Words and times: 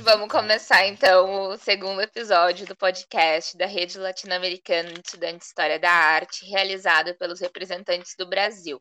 gente, 0.00 0.02
vamos 0.02 0.28
começar 0.28 0.86
então 0.86 1.50
o 1.50 1.56
segundo 1.58 2.00
episódio 2.00 2.66
do 2.66 2.74
podcast 2.74 3.56
da 3.56 3.66
Rede 3.66 3.98
Latino-Americana 3.98 4.94
de 4.94 5.00
Estudantes 5.04 5.40
de 5.40 5.44
História 5.44 5.78
da 5.78 5.90
Arte, 5.90 6.46
realizado 6.46 7.14
pelos 7.18 7.38
representantes 7.38 8.14
do 8.16 8.26
Brasil. 8.26 8.80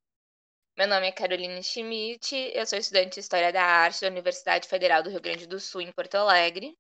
Meu 0.78 0.88
nome 0.88 1.08
é 1.08 1.12
Caroline 1.12 1.62
Schmidt, 1.62 2.34
eu 2.54 2.66
sou 2.66 2.80
estudante 2.80 3.16
de 3.16 3.20
História 3.20 3.52
da 3.52 3.62
Arte 3.62 4.02
da 4.02 4.08
Universidade 4.08 4.68
Federal 4.68 5.04
do 5.04 5.10
Rio 5.10 5.22
Grande 5.22 5.46
do 5.46 5.60
Sul, 5.60 5.82
em 5.82 5.92
Porto 5.92 6.16
Alegre. 6.16 6.74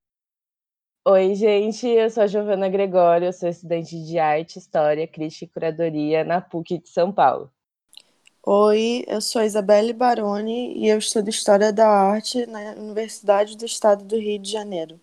Oi, 1.06 1.36
gente, 1.36 1.88
eu 1.88 2.10
sou 2.10 2.24
a 2.24 2.28
Giovana 2.28 2.70
Gregório, 2.70 3.28
eu 3.28 3.34
sou 3.34 3.50
estudante 3.50 4.02
de 4.06 4.18
Arte, 4.18 4.58
História, 4.58 5.06
Crítica 5.06 5.46
e 5.46 5.50
Curadoria 5.50 6.24
na 6.24 6.40
PUC 6.40 6.80
de 6.80 6.90
São 6.90 7.12
Paulo. 7.12 7.52
Oi, 8.46 9.04
eu 9.06 9.20
sou 9.20 9.42
a 9.42 9.46
Isabelle 9.46 9.92
Baroni 9.92 10.78
e 10.78 10.88
eu 10.88 10.98
estudo 10.98 11.30
História 11.30 11.74
da 11.74 11.88
Arte 11.88 12.46
na 12.46 12.72
Universidade 12.72 13.58
do 13.58 13.66
Estado 13.66 14.06
do 14.06 14.18
Rio 14.18 14.40
de 14.40 14.50
Janeiro. 14.50 15.00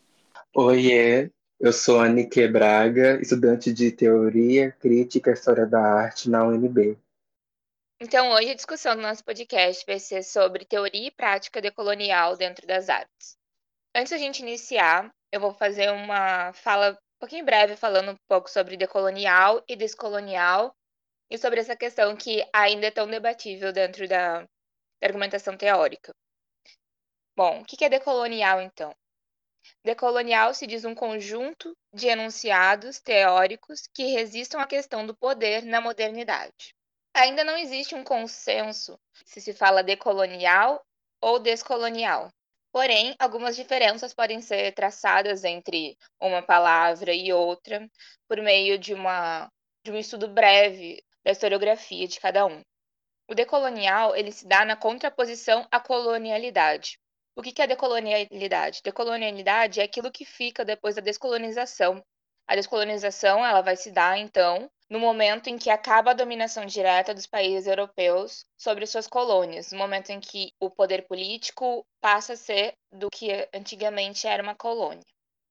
Oiê, 0.55 1.31
eu 1.61 1.71
sou 1.71 2.01
a 2.01 2.09
Nike 2.09 2.49
Braga, 2.49 3.21
estudante 3.21 3.73
de 3.75 3.93
Teoria, 3.93 4.73
Crítica 4.73 5.31
e 5.31 5.35
História 5.35 5.67
da 5.67 5.81
Arte 5.81 6.31
na 6.31 6.45
UNB. 6.45 6.99
Então, 8.01 8.31
hoje 8.31 8.51
a 8.51 8.55
discussão 8.55 8.97
do 8.97 9.03
nosso 9.03 9.23
podcast 9.23 9.85
vai 9.87 9.99
ser 9.99 10.23
sobre 10.23 10.65
teoria 10.65 11.09
e 11.09 11.11
prática 11.11 11.61
decolonial 11.61 12.37
dentro 12.37 12.67
das 12.67 12.89
artes. 12.89 13.37
Antes 13.95 14.13
da 14.13 14.19
gente 14.19 14.41
iniciar, 14.41 15.11
eu 15.31 15.41
vou 15.41 15.53
fazer 15.53 15.91
uma 15.91 16.55
fala 16.55 16.93
um 16.93 17.19
pouquinho 17.21 17.45
breve 17.45 17.77
falando 17.77 18.13
um 18.13 18.17
pouco 18.27 18.51
sobre 18.51 18.79
decolonial 18.79 19.63
e 19.69 19.77
descolonial 19.77 20.75
e 21.31 21.39
sobre 21.39 21.61
essa 21.61 21.77
questão 21.77 22.17
que 22.17 22.47
ainda 22.53 22.87
é 22.87 22.91
tão 22.91 23.07
debatível 23.07 23.73
dentro 23.73 24.07
da, 24.09 24.43
da 24.43 24.49
argumentação 25.03 25.57
teórica. 25.57 26.15
Bom, 27.37 27.61
o 27.61 27.65
que 27.65 27.85
é 27.85 27.89
decolonial 27.89 28.61
então? 28.61 28.95
Decolonial 29.85 30.55
se 30.55 30.67
diz 30.67 30.85
um 30.85 30.95
conjunto 30.95 31.77
de 31.93 32.09
enunciados 32.09 33.01
teóricos 33.01 33.87
que 33.93 34.07
resistam 34.07 34.61
à 34.61 34.67
questão 34.67 35.07
do 35.07 35.17
poder 35.17 35.63
na 35.65 35.81
modernidade. 35.81 36.75
Ainda 37.15 37.43
não 37.43 37.57
existe 37.57 37.95
um 37.95 38.05
consenso 38.05 38.99
se 39.25 39.41
se 39.41 39.53
fala 39.53 39.83
decolonial 39.83 40.85
ou 41.21 41.39
descolonial. 41.39 42.31
Porém, 42.71 43.17
algumas 43.19 43.57
diferenças 43.57 44.13
podem 44.13 44.41
ser 44.43 44.73
traçadas 44.73 45.45
entre 45.45 45.97
uma 46.21 46.43
palavra 46.43 47.15
e 47.15 47.33
outra 47.33 47.89
por 48.29 48.37
meio 48.43 48.79
de, 48.79 48.93
uma, 48.93 49.51
de 49.83 49.91
um 49.91 49.97
estudo 49.97 50.29
breve 50.29 51.03
da 51.27 51.33
historiografia 51.33 52.07
de 52.07 52.21
cada 52.21 52.47
um. 52.47 52.63
O 53.29 53.35
decolonial 53.35 54.15
ele 54.15 54.31
se 54.31 54.47
dá 54.47 54.65
na 54.65 54.77
contraposição 54.77 55.67
à 55.73 55.81
colonialidade. 55.81 57.01
O 57.35 57.43
que 57.43 57.61
é 57.61 57.67
decolonialidade? 57.67 58.81
Decolonialidade 58.85 59.81
é 59.81 59.83
aquilo 59.83 60.13
que 60.13 60.25
fica 60.25 60.65
depois 60.65 60.95
da 60.95 61.03
descolonização. 61.03 62.01
A 62.47 62.55
descolonização 62.55 63.45
ela 63.45 63.61
vai 63.61 63.75
se 63.75 63.91
dar, 63.91 64.17
então, 64.17 64.71
no 64.89 65.01
momento 65.01 65.49
em 65.49 65.59
que 65.59 65.69
acaba 65.69 66.13
a 66.13 66.15
dominação 66.15 66.65
direta 66.65 67.13
dos 67.13 67.27
países 67.27 67.67
europeus 67.67 68.47
sobre 68.57 68.87
suas 68.87 69.09
colônias, 69.09 69.73
no 69.73 69.79
momento 69.79 70.11
em 70.11 70.21
que 70.21 70.53
o 70.61 70.71
poder 70.71 71.09
político 71.09 71.85
passa 72.01 72.35
a 72.35 72.37
ser 72.37 72.73
do 72.93 73.11
que 73.11 73.49
antigamente 73.53 74.29
era 74.29 74.45
uma 74.45 74.55
colônia. 74.55 75.03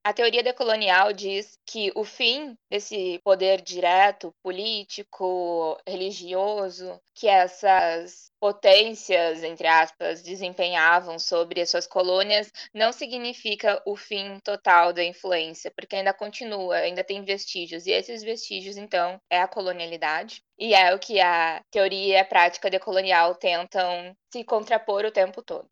A 0.05 0.13
teoria 0.13 0.43
decolonial 0.43 1.11
diz 1.11 1.57
que 1.65 1.91
o 1.95 2.03
fim 2.03 2.55
desse 2.69 3.19
poder 3.23 3.59
direto, 3.59 4.31
político, 4.43 5.75
religioso, 5.87 7.01
que 7.15 7.27
essas 7.27 8.31
potências, 8.39 9.41
entre 9.41 9.65
aspas, 9.65 10.21
desempenhavam 10.21 11.17
sobre 11.17 11.59
as 11.59 11.71
suas 11.71 11.87
colônias, 11.87 12.51
não 12.71 12.91
significa 12.93 13.81
o 13.83 13.95
fim 13.95 14.39
total 14.43 14.93
da 14.93 15.03
influência, 15.03 15.73
porque 15.75 15.95
ainda 15.95 16.13
continua, 16.13 16.75
ainda 16.75 17.03
tem 17.03 17.23
vestígios, 17.23 17.87
e 17.87 17.91
esses 17.91 18.21
vestígios, 18.21 18.77
então, 18.77 19.19
é 19.27 19.41
a 19.41 19.47
colonialidade. 19.47 20.43
E 20.55 20.75
é 20.75 20.93
o 20.93 20.99
que 20.99 21.19
a 21.19 21.63
teoria 21.71 22.13
e 22.13 22.19
a 22.19 22.23
prática 22.25 22.69
decolonial 22.69 23.33
tentam 23.33 24.15
se 24.31 24.43
contrapor 24.43 25.03
o 25.03 25.11
tempo 25.11 25.41
todo. 25.41 25.69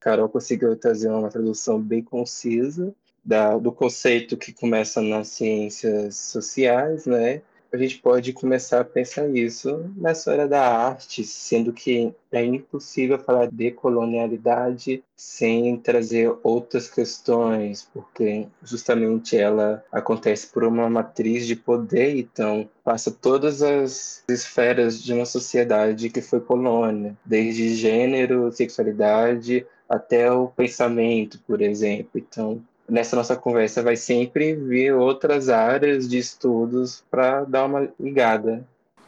Carol 0.00 0.28
conseguiu 0.28 0.76
trazer 0.76 1.08
uma 1.08 1.30
tradução 1.30 1.80
bem 1.80 2.02
concisa 2.02 2.92
da, 3.26 3.58
do 3.58 3.72
conceito 3.72 4.36
que 4.36 4.52
começa 4.52 5.02
nas 5.02 5.28
ciências 5.28 6.14
sociais, 6.16 7.04
né? 7.06 7.42
A 7.72 7.76
gente 7.76 7.98
pode 7.98 8.32
começar 8.32 8.80
a 8.80 8.84
pensar 8.84 9.28
isso 9.28 9.90
na 9.96 10.12
história 10.12 10.46
da 10.46 10.66
arte, 10.66 11.24
sendo 11.24 11.72
que 11.72 12.14
é 12.30 12.42
impossível 12.42 13.18
falar 13.18 13.50
de 13.50 13.72
colonialidade 13.72 15.02
sem 15.16 15.76
trazer 15.76 16.32
outras 16.44 16.88
questões, 16.88 17.86
porque 17.92 18.46
justamente 18.62 19.36
ela 19.36 19.84
acontece 19.90 20.46
por 20.46 20.62
uma 20.62 20.88
matriz 20.88 21.44
de 21.44 21.56
poder, 21.56 22.16
então 22.16 22.68
passa 22.84 23.10
todas 23.10 23.60
as 23.60 24.22
esferas 24.28 25.02
de 25.02 25.12
uma 25.12 25.26
sociedade 25.26 26.08
que 26.08 26.22
foi 26.22 26.40
colônia, 26.40 27.16
desde 27.24 27.74
gênero, 27.74 28.52
sexualidade 28.52 29.66
até 29.88 30.30
o 30.30 30.46
pensamento, 30.48 31.40
por 31.46 31.60
exemplo. 31.60 32.12
Então, 32.14 32.62
nessa 32.88 33.16
nossa 33.16 33.36
conversa 33.36 33.82
vai 33.82 33.96
sempre 33.96 34.54
vir 34.54 34.94
outras 34.94 35.48
áreas 35.48 36.08
de 36.08 36.18
estudos 36.18 37.04
para 37.10 37.44
dar 37.44 37.66
uma 37.66 37.88
ligada. 37.98 38.64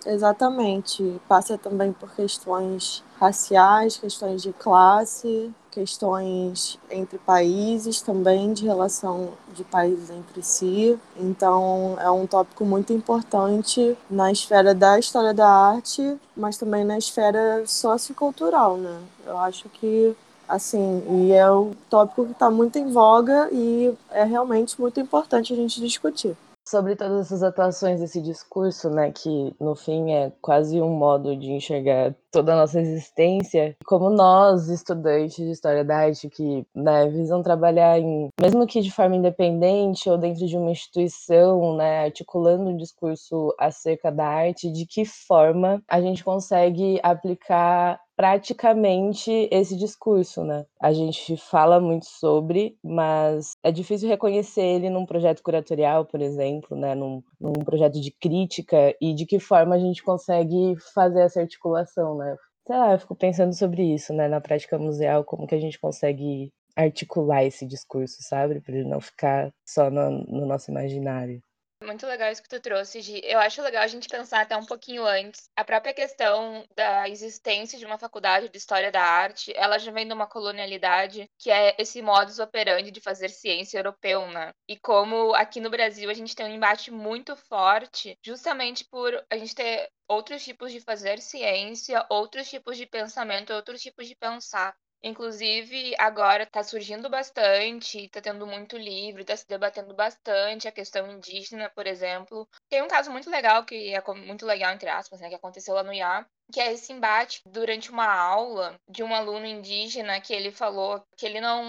Exatamente. 0.07 1.21
Passa 1.29 1.59
também 1.59 1.93
por 1.93 2.15
questões 2.15 3.05
raciais, 3.19 3.97
questões 3.97 4.43
de 4.43 4.53
classe, 4.53 5.53
questões 5.71 6.79
entre 6.91 7.19
países 7.19 8.01
também, 8.01 8.53
de 8.53 8.65
relação 8.65 9.31
de 9.55 9.65
países 9.65 10.11
entre 10.11 10.43
si. 10.43 10.99
Então, 11.17 11.97
é 12.01 12.11
um 12.11 12.27
tópico 12.27 12.65
muito 12.65 12.93
importante 12.93 13.97
na 14.09 14.31
esfera 14.31 14.75
da 14.75 14.99
história 14.99 15.35
da 15.35 15.49
arte, 15.49 16.17
mas 16.37 16.57
também 16.57 16.85
na 16.85 16.97
esfera 16.97 17.65
sociocultural, 17.67 18.77
né? 18.77 19.01
Eu 19.27 19.37
acho 19.37 19.69
que 19.69 20.17
assim, 20.49 21.03
e 21.11 21.33
é 21.33 21.51
um 21.51 21.73
tópico 21.91 22.25
que 22.25 22.33
está 22.33 22.51
muito 22.51 22.79
em 22.79 22.91
voga 22.91 23.49
e 23.53 23.95
é 24.11 24.25
realmente 24.25 24.81
muito 24.81 24.99
importante 25.01 25.53
a 25.53 25.57
gente 25.57 25.81
discutir. 25.81 26.37
Sobre 26.69 26.95
todas 26.95 27.21
essas 27.23 27.43
atuações 27.43 27.99
desse 27.99 28.21
discurso, 28.21 28.91
né, 28.91 29.11
que 29.11 29.57
no 29.59 29.75
fim 29.75 30.13
é 30.13 30.31
quase 30.43 30.79
um 30.83 30.91
modo 30.91 31.35
de 31.35 31.51
enxergar 31.51 32.15
toda 32.31 32.53
a 32.53 32.57
nossa 32.57 32.79
existência, 32.79 33.75
como 33.87 34.11
nós, 34.11 34.69
estudantes 34.69 35.37
de 35.37 35.51
História 35.51 35.83
da 35.83 35.97
Arte, 35.97 36.29
que 36.29 36.67
né, 36.75 37.09
visam 37.09 37.43
trabalhar 37.43 37.99
em, 37.99 38.29
mesmo 38.39 38.67
que 38.67 38.83
de 38.83 38.91
forma 38.91 39.17
independente 39.17 40.11
ou 40.11 40.19
dentro 40.19 40.47
de 40.47 40.59
uma 40.59 40.71
instituição, 40.71 41.75
né, 41.75 42.05
articulando 42.05 42.65
um 42.69 42.77
discurso 42.77 43.55
acerca 43.59 44.13
da 44.13 44.27
arte, 44.27 44.71
de 44.71 44.85
que 44.85 45.07
forma 45.07 45.83
a 45.89 46.03
gente 46.03 46.23
consegue 46.23 47.01
aplicar 47.03 47.99
praticamente 48.19 49.49
esse 49.49 49.77
discurso, 49.77 50.43
né? 50.43 50.67
A 50.83 50.93
gente 50.93 51.37
fala 51.37 51.79
muito 51.79 52.07
sobre, 52.07 52.77
mas 52.83 53.53
é 53.63 53.71
difícil 53.71 54.09
reconhecer 54.09 54.61
ele 54.61 54.91
num 54.91 55.07
projeto 55.07 55.41
curatorial, 55.41 56.05
por 56.05 56.21
exemplo, 56.21 56.77
né? 56.77 56.97
Num, 56.97 57.23
num 57.41 57.53
projeto 57.53 58.01
de 58.01 58.11
crítica 58.11 58.93
e 59.01 59.15
de 59.15 59.25
que 59.25 59.39
forma 59.39 59.77
a 59.77 59.79
gente 59.79 60.03
consegue 60.03 60.75
fazer 60.93 61.21
essa 61.21 61.41
articulação, 61.41 62.17
né? 62.19 62.37
Sei 62.67 62.77
lá, 62.77 62.93
eu 62.93 62.99
fico 62.99 63.15
pensando 63.15 63.55
sobre 63.55 63.95
isso, 63.95 64.13
né? 64.13 64.27
Na 64.27 64.41
prática 64.41 64.77
museal, 64.77 65.23
como 65.23 65.47
que 65.47 65.55
a 65.55 65.61
gente 65.61 65.79
consegue 65.79 66.53
articular 66.77 67.45
esse 67.45 67.65
discurso, 67.65 68.17
sabe? 68.21 68.61
Para 68.61 68.75
ele 68.75 68.89
não 68.89 69.01
ficar 69.01 69.53
só 69.65 69.89
no, 69.91 70.11
no 70.25 70.45
nosso 70.45 70.73
imaginário. 70.73 71.41
Muito 71.81 72.07
legal 72.07 72.31
isso 72.31 72.43
que 72.43 72.49
tu 72.49 72.61
trouxe, 72.61 73.01
Gi. 73.01 73.21
Eu 73.25 73.39
acho 73.39 73.63
legal 73.63 73.83
a 73.83 73.87
gente 73.87 74.09
pensar 74.09 74.41
até 74.41 74.57
um 74.57 74.67
pouquinho 74.67 75.07
antes. 75.07 75.49
A 75.57 75.65
própria 75.65 75.95
questão 75.95 76.67
da 76.75 77.09
existência 77.09 77.79
de 77.79 77.87
uma 77.87 77.97
faculdade 77.97 78.49
de 78.49 78.59
História 78.59 78.91
da 78.91 79.01
Arte, 79.01 79.53
ela 79.55 79.79
já 79.79 79.93
vem 79.93 80.07
de 80.07 80.13
uma 80.13 80.27
colonialidade 80.27 81.31
que 81.39 81.51
é 81.51 81.77
esse 81.79 82.03
modus 82.03 82.41
operandi 82.41 82.91
de 82.91 83.01
fazer 83.01 83.29
ciência 83.31 83.79
europeu, 83.79 84.27
né? 84.27 84.53
E 84.69 84.77
como 84.77 85.33
aqui 85.35 85.61
no 85.61 85.71
Brasil 85.71 86.11
a 86.11 86.15
gente 86.15 86.35
tem 86.35 86.47
um 86.47 86.55
embate 86.55 86.91
muito 86.91 87.37
forte, 87.37 88.19
justamente 88.25 88.85
por 88.85 89.15
a 89.31 89.39
gente 89.39 89.55
ter 89.55 89.89
outros 90.09 90.45
tipos 90.45 90.73
de 90.73 90.81
fazer 90.81 91.21
ciência, 91.21 92.05
outros 92.11 92.51
tipos 92.51 92.77
de 92.77 92.87
pensamento, 92.87 93.53
outros 93.53 93.81
tipos 93.81 94.09
de 94.09 94.17
pensar. 94.17 94.75
Inclusive, 95.03 95.95
agora 95.99 96.43
está 96.45 96.63
surgindo 96.63 97.09
bastante, 97.11 98.05
está 98.05 98.21
tendo 98.21 98.47
muito 98.47 98.77
livro, 98.77 99.21
está 99.23 99.37
se 99.37 99.47
debatendo 99.47 99.93
bastante 99.95 100.67
a 100.69 100.73
questão 100.73 101.11
indígena, 101.11 101.69
por 101.71 101.87
exemplo. 101.87 102.49
Tem 102.69 102.81
um 102.83 102.89
caso 102.89 103.11
muito 103.11 103.29
legal, 103.31 103.65
que 103.65 103.93
é 103.95 104.01
muito 104.15 104.45
legal, 104.47 104.73
entre 104.75 104.89
aspas, 104.89 105.21
né, 105.21 105.29
que 105.29 105.35
aconteceu 105.37 105.75
lá 105.75 105.83
no 105.85 105.93
IA, 105.93 106.27
que 106.53 106.61
é 106.61 106.73
esse 106.73 106.93
embate 106.93 107.43
durante 107.47 107.91
uma 107.91 108.07
aula 108.07 108.79
de 108.89 109.03
um 109.03 109.15
aluno 109.15 109.47
indígena 109.47 110.21
que 110.21 110.33
ele 110.33 110.51
falou 110.51 111.03
que 111.17 111.27
ele 111.27 111.41
não 111.41 111.63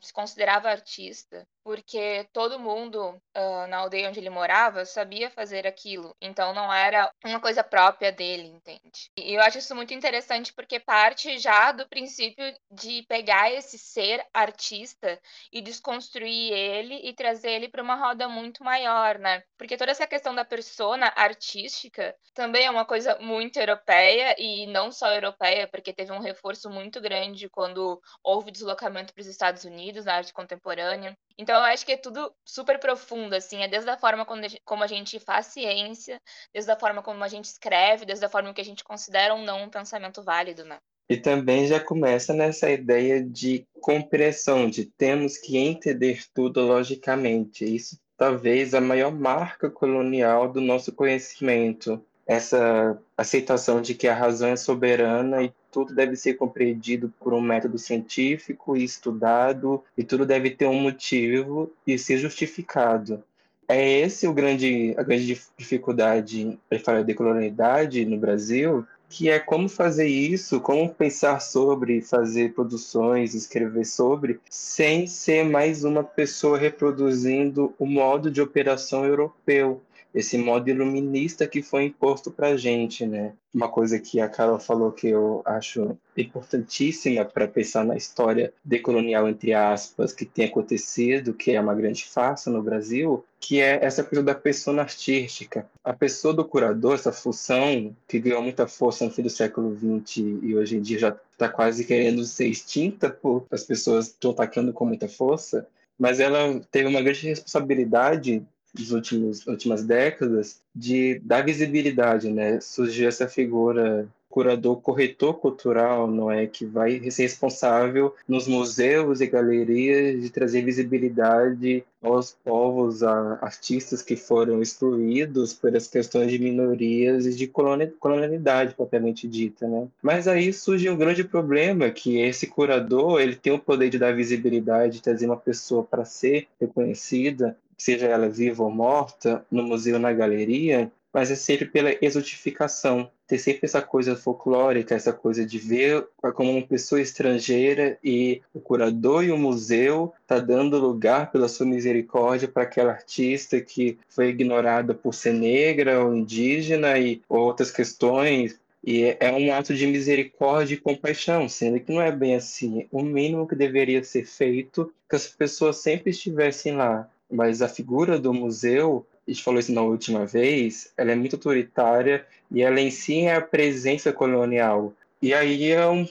se 0.00 0.12
considerava 0.12 0.68
artista 0.68 1.46
porque 1.64 2.28
todo 2.30 2.58
mundo 2.60 3.20
uh, 3.34 3.66
na 3.68 3.78
aldeia 3.78 4.08
onde 4.08 4.20
ele 4.20 4.28
morava 4.28 4.84
sabia 4.84 5.30
fazer 5.30 5.66
aquilo, 5.66 6.14
então 6.20 6.52
não 6.52 6.72
era 6.72 7.10
uma 7.24 7.40
coisa 7.40 7.64
própria 7.64 8.12
dele, 8.12 8.48
entende? 8.48 9.10
E 9.16 9.34
eu 9.34 9.40
acho 9.40 9.58
isso 9.58 9.74
muito 9.74 9.94
interessante 9.94 10.52
porque 10.52 10.78
parte 10.78 11.38
já 11.38 11.72
do 11.72 11.88
princípio 11.88 12.44
de 12.70 13.02
pegar 13.08 13.50
esse 13.50 13.78
ser 13.78 14.22
artista 14.34 15.18
e 15.50 15.62
desconstruir 15.62 16.52
ele 16.52 17.00
e 17.02 17.14
trazer 17.14 17.52
ele 17.52 17.68
para 17.68 17.82
uma 17.82 17.94
roda 17.94 18.28
muito 18.28 18.62
maior, 18.62 19.18
né? 19.18 19.42
Porque 19.56 19.78
toda 19.78 19.90
essa 19.90 20.06
questão 20.06 20.34
da 20.34 20.44
persona 20.44 21.10
artística 21.16 22.14
também 22.34 22.66
é 22.66 22.70
uma 22.70 22.84
coisa 22.84 23.16
muito 23.20 23.58
europeia 23.58 24.23
e 24.38 24.66
não 24.66 24.90
só 24.90 25.12
europeia, 25.12 25.68
porque 25.68 25.92
teve 25.92 26.12
um 26.12 26.20
reforço 26.20 26.70
muito 26.70 27.00
grande 27.00 27.48
quando 27.48 28.00
houve 28.22 28.50
deslocamento 28.50 29.12
para 29.12 29.20
os 29.20 29.26
Estados 29.26 29.64
Unidos 29.64 30.04
na 30.04 30.14
arte 30.14 30.32
contemporânea. 30.32 31.16
Então, 31.36 31.54
eu 31.56 31.62
acho 31.62 31.84
que 31.84 31.92
é 31.92 31.96
tudo 31.96 32.32
super 32.44 32.78
profundo, 32.78 33.34
assim. 33.34 33.62
É 33.62 33.68
desde 33.68 33.90
a 33.90 33.98
forma 33.98 34.24
como 34.64 34.84
a 34.84 34.86
gente 34.86 35.18
faz 35.18 35.46
ciência, 35.46 36.20
desde 36.52 36.70
a 36.70 36.78
forma 36.78 37.02
como 37.02 37.22
a 37.22 37.28
gente 37.28 37.46
escreve, 37.46 38.06
desde 38.06 38.24
a 38.24 38.28
forma 38.28 38.54
que 38.54 38.60
a 38.60 38.64
gente 38.64 38.84
considera 38.84 39.34
ou 39.34 39.40
não 39.40 39.64
um 39.64 39.70
pensamento 39.70 40.22
válido, 40.22 40.64
né? 40.64 40.78
E 41.08 41.16
também 41.18 41.66
já 41.66 41.78
começa 41.78 42.32
nessa 42.32 42.70
ideia 42.70 43.22
de 43.22 43.66
compreensão, 43.80 44.70
de 44.70 44.86
temos 44.86 45.36
que 45.36 45.58
entender 45.58 46.24
tudo 46.32 46.62
logicamente. 46.62 47.64
Isso 47.64 47.98
talvez 48.16 48.74
a 48.74 48.80
maior 48.80 49.12
marca 49.12 49.70
colonial 49.70 50.50
do 50.50 50.60
nosso 50.60 50.94
conhecimento. 50.94 52.02
Essa 52.26 52.98
aceitação 53.16 53.82
de 53.82 53.94
que 53.94 54.08
a 54.08 54.14
razão 54.14 54.48
é 54.48 54.56
soberana 54.56 55.42
e 55.42 55.52
tudo 55.70 55.94
deve 55.94 56.16
ser 56.16 56.34
compreendido 56.34 57.12
por 57.20 57.34
um 57.34 57.40
método 57.40 57.78
científico 57.78 58.76
e 58.76 58.84
estudado, 58.84 59.82
e 59.96 60.04
tudo 60.04 60.24
deve 60.24 60.50
ter 60.50 60.66
um 60.66 60.80
motivo 60.80 61.70
e 61.86 61.98
ser 61.98 62.16
justificado. 62.16 63.22
É 63.66 64.00
esse 64.00 64.26
o 64.26 64.32
grande, 64.32 64.94
a 64.96 65.02
grande 65.02 65.40
dificuldade 65.56 66.58
para 66.68 66.78
falar 66.78 67.02
de 67.02 67.14
colonialidade 67.14 68.04
no 68.04 68.16
Brasil, 68.18 68.86
que 69.08 69.28
é 69.28 69.38
como 69.38 69.68
fazer 69.68 70.06
isso, 70.06 70.60
como 70.60 70.92
pensar 70.92 71.40
sobre, 71.40 72.00
fazer 72.02 72.52
produções, 72.52 73.34
escrever 73.34 73.84
sobre, 73.84 74.40
sem 74.50 75.06
ser 75.06 75.44
mais 75.44 75.84
uma 75.84 76.02
pessoa 76.02 76.58
reproduzindo 76.58 77.74
o 77.78 77.86
modo 77.86 78.30
de 78.30 78.40
operação 78.40 79.04
europeu 79.04 79.80
esse 80.14 80.38
modo 80.38 80.70
iluminista 80.70 81.46
que 81.46 81.60
foi 81.60 81.84
imposto 81.84 82.30
para 82.30 82.56
gente, 82.56 83.04
né? 83.04 83.32
Uma 83.52 83.68
coisa 83.68 83.98
que 83.98 84.20
a 84.20 84.28
Carol 84.28 84.60
falou 84.60 84.92
que 84.92 85.08
eu 85.08 85.42
acho 85.44 85.98
importantíssima 86.16 87.24
para 87.24 87.48
pensar 87.48 87.84
na 87.84 87.96
história 87.96 88.52
decolonial, 88.64 89.28
entre 89.28 89.52
aspas, 89.52 90.12
que 90.12 90.24
tem 90.24 90.44
acontecido, 90.44 91.34
que 91.34 91.50
é 91.52 91.60
uma 91.60 91.74
grande 91.74 92.04
farsa 92.04 92.48
no 92.48 92.62
Brasil, 92.62 93.24
que 93.40 93.60
é 93.60 93.84
essa 93.84 94.04
coisa 94.04 94.22
da 94.22 94.34
pessoa 94.34 94.80
artística. 94.80 95.68
A 95.82 95.92
pessoa 95.92 96.32
do 96.32 96.44
curador, 96.44 96.94
essa 96.94 97.12
função 97.12 97.94
que 98.08 98.20
ganhou 98.20 98.42
muita 98.42 98.68
força 98.68 99.04
no 99.04 99.10
fim 99.10 99.22
do 99.22 99.30
século 99.30 99.76
XX 99.76 100.18
e 100.42 100.54
hoje 100.54 100.76
em 100.76 100.80
dia 100.80 100.98
já 100.98 101.16
está 101.32 101.48
quase 101.48 101.84
querendo 101.84 102.24
ser 102.24 102.46
extinta, 102.46 103.10
por 103.10 103.46
as 103.50 103.64
pessoas 103.64 104.06
estão 104.06 104.30
atacando 104.30 104.72
com 104.72 104.84
muita 104.84 105.08
força, 105.08 105.66
mas 105.98 106.20
ela 106.20 106.60
teve 106.70 106.88
uma 106.88 107.02
grande 107.02 107.26
responsabilidade 107.26 108.44
dos 108.74 108.90
últimos 108.90 109.46
últimas 109.46 109.84
décadas 109.84 110.60
de 110.74 111.20
dar 111.24 111.44
visibilidade, 111.44 112.30
né? 112.30 112.60
Surgiu 112.60 113.08
essa 113.08 113.28
figura 113.28 114.08
curador 114.34 114.80
corretor 114.80 115.34
cultural, 115.34 116.10
não 116.10 116.28
é 116.28 116.44
que 116.44 116.66
vai 116.66 117.08
ser 117.08 117.22
responsável 117.22 118.12
nos 118.26 118.48
museus 118.48 119.20
e 119.20 119.28
galerias 119.28 120.20
de 120.20 120.28
trazer 120.28 120.62
visibilidade 120.62 121.84
aos 122.02 122.36
povos, 122.44 123.04
a 123.04 123.38
artistas 123.40 124.02
que 124.02 124.16
foram 124.16 124.60
excluídos 124.60 125.54
pelas 125.54 125.86
questões 125.86 126.32
de 126.32 126.40
minorias 126.40 127.26
e 127.26 127.34
de 127.34 127.46
colonialidade 127.46 128.74
propriamente 128.74 129.28
dita, 129.28 129.68
né? 129.68 129.86
Mas 130.02 130.26
aí 130.26 130.52
surge 130.52 130.90
um 130.90 130.96
grande 130.96 131.22
problema 131.22 131.88
que 131.90 132.18
esse 132.18 132.48
curador 132.48 133.20
ele 133.20 133.36
tem 133.36 133.52
o 133.52 133.58
poder 133.58 133.88
de 133.88 134.00
dar 134.00 134.16
visibilidade, 134.16 134.94
de 134.94 135.02
trazer 135.02 135.26
uma 135.26 135.36
pessoa 135.36 135.84
para 135.84 136.04
ser 136.04 136.48
reconhecida, 136.60 137.56
seja 137.84 138.06
ela 138.06 138.30
viva 138.30 138.62
ou 138.62 138.70
morta, 138.70 139.44
no 139.50 139.62
museu, 139.62 139.98
na 139.98 140.10
galeria, 140.10 140.90
mas 141.12 141.30
é 141.30 141.34
sempre 141.34 141.66
pela 141.66 141.94
exotificação. 142.00 143.10
Ter 143.26 143.38
sempre 143.38 143.66
essa 143.66 143.82
coisa 143.82 144.16
folclórica, 144.16 144.94
essa 144.94 145.12
coisa 145.12 145.44
de 145.44 145.58
ver 145.58 146.06
como 146.34 146.50
uma 146.50 146.66
pessoa 146.66 147.00
estrangeira 147.00 147.98
e 148.02 148.40
o 148.54 148.60
curador 148.60 149.22
e 149.22 149.30
o 149.30 149.36
museu 149.36 150.14
tá 150.26 150.38
dando 150.38 150.78
lugar 150.78 151.30
pela 151.30 151.46
sua 151.46 151.66
misericórdia 151.66 152.48
para 152.48 152.62
aquela 152.62 152.92
artista 152.92 153.60
que 153.60 153.98
foi 154.08 154.28
ignorada 154.28 154.94
por 154.94 155.14
ser 155.14 155.34
negra 155.34 156.02
ou 156.02 156.14
indígena 156.14 156.98
e 156.98 157.20
outras 157.28 157.70
questões 157.70 158.58
e 158.86 159.16
é 159.18 159.32
um 159.32 159.52
ato 159.52 159.74
de 159.74 159.86
misericórdia 159.86 160.74
e 160.74 160.78
compaixão, 160.78 161.48
sendo 161.48 161.80
que 161.80 161.90
não 161.90 162.02
é 162.02 162.12
bem 162.12 162.34
assim. 162.34 162.86
O 162.92 163.02
mínimo 163.02 163.48
que 163.48 163.54
deveria 163.54 164.04
ser 164.04 164.26
feito 164.26 164.92
é 165.06 165.10
que 165.10 165.16
as 165.16 165.26
pessoas 165.26 165.78
sempre 165.78 166.10
estivessem 166.10 166.74
lá 166.76 167.08
mas 167.34 167.60
a 167.60 167.68
figura 167.68 168.18
do 168.18 168.32
museu, 168.32 169.04
a 169.26 169.30
gente 169.30 169.42
falou 169.42 169.58
isso 169.58 169.72
na 169.72 169.82
última 169.82 170.24
vez, 170.24 170.92
ela 170.96 171.10
é 171.10 171.14
muito 171.16 171.34
autoritária 171.36 172.24
e 172.50 172.62
ela 172.62 172.80
em 172.80 172.90
si 172.90 173.22
é 173.22 173.34
a 173.34 173.40
presença 173.40 174.12
colonial. 174.12 174.92
E 175.20 175.34
aí 175.34 175.70
é 175.70 175.86
um 175.86 176.06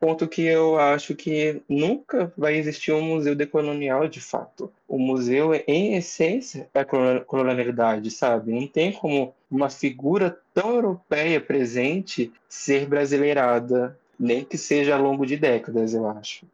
ponto 0.00 0.26
que 0.26 0.42
eu 0.42 0.78
acho 0.78 1.14
que 1.14 1.60
nunca 1.68 2.32
vai 2.36 2.56
existir 2.56 2.90
um 2.92 3.02
museu 3.02 3.34
decolonial 3.34 4.08
de 4.08 4.20
fato. 4.20 4.72
O 4.88 4.98
museu, 4.98 5.52
em 5.68 5.94
essência, 5.94 6.68
é 6.74 6.80
a 6.80 6.84
colonialidade, 6.84 8.10
sabe? 8.10 8.52
Não 8.52 8.66
tem 8.66 8.92
como 8.92 9.34
uma 9.50 9.70
figura 9.70 10.38
tão 10.52 10.74
europeia 10.74 11.40
presente 11.40 12.32
ser 12.48 12.86
brasileirada, 12.86 13.96
nem 14.18 14.44
que 14.44 14.56
seja 14.58 14.96
ao 14.96 15.02
longo 15.02 15.26
de 15.26 15.36
décadas, 15.36 15.94
eu 15.94 16.08
acho. 16.08 16.46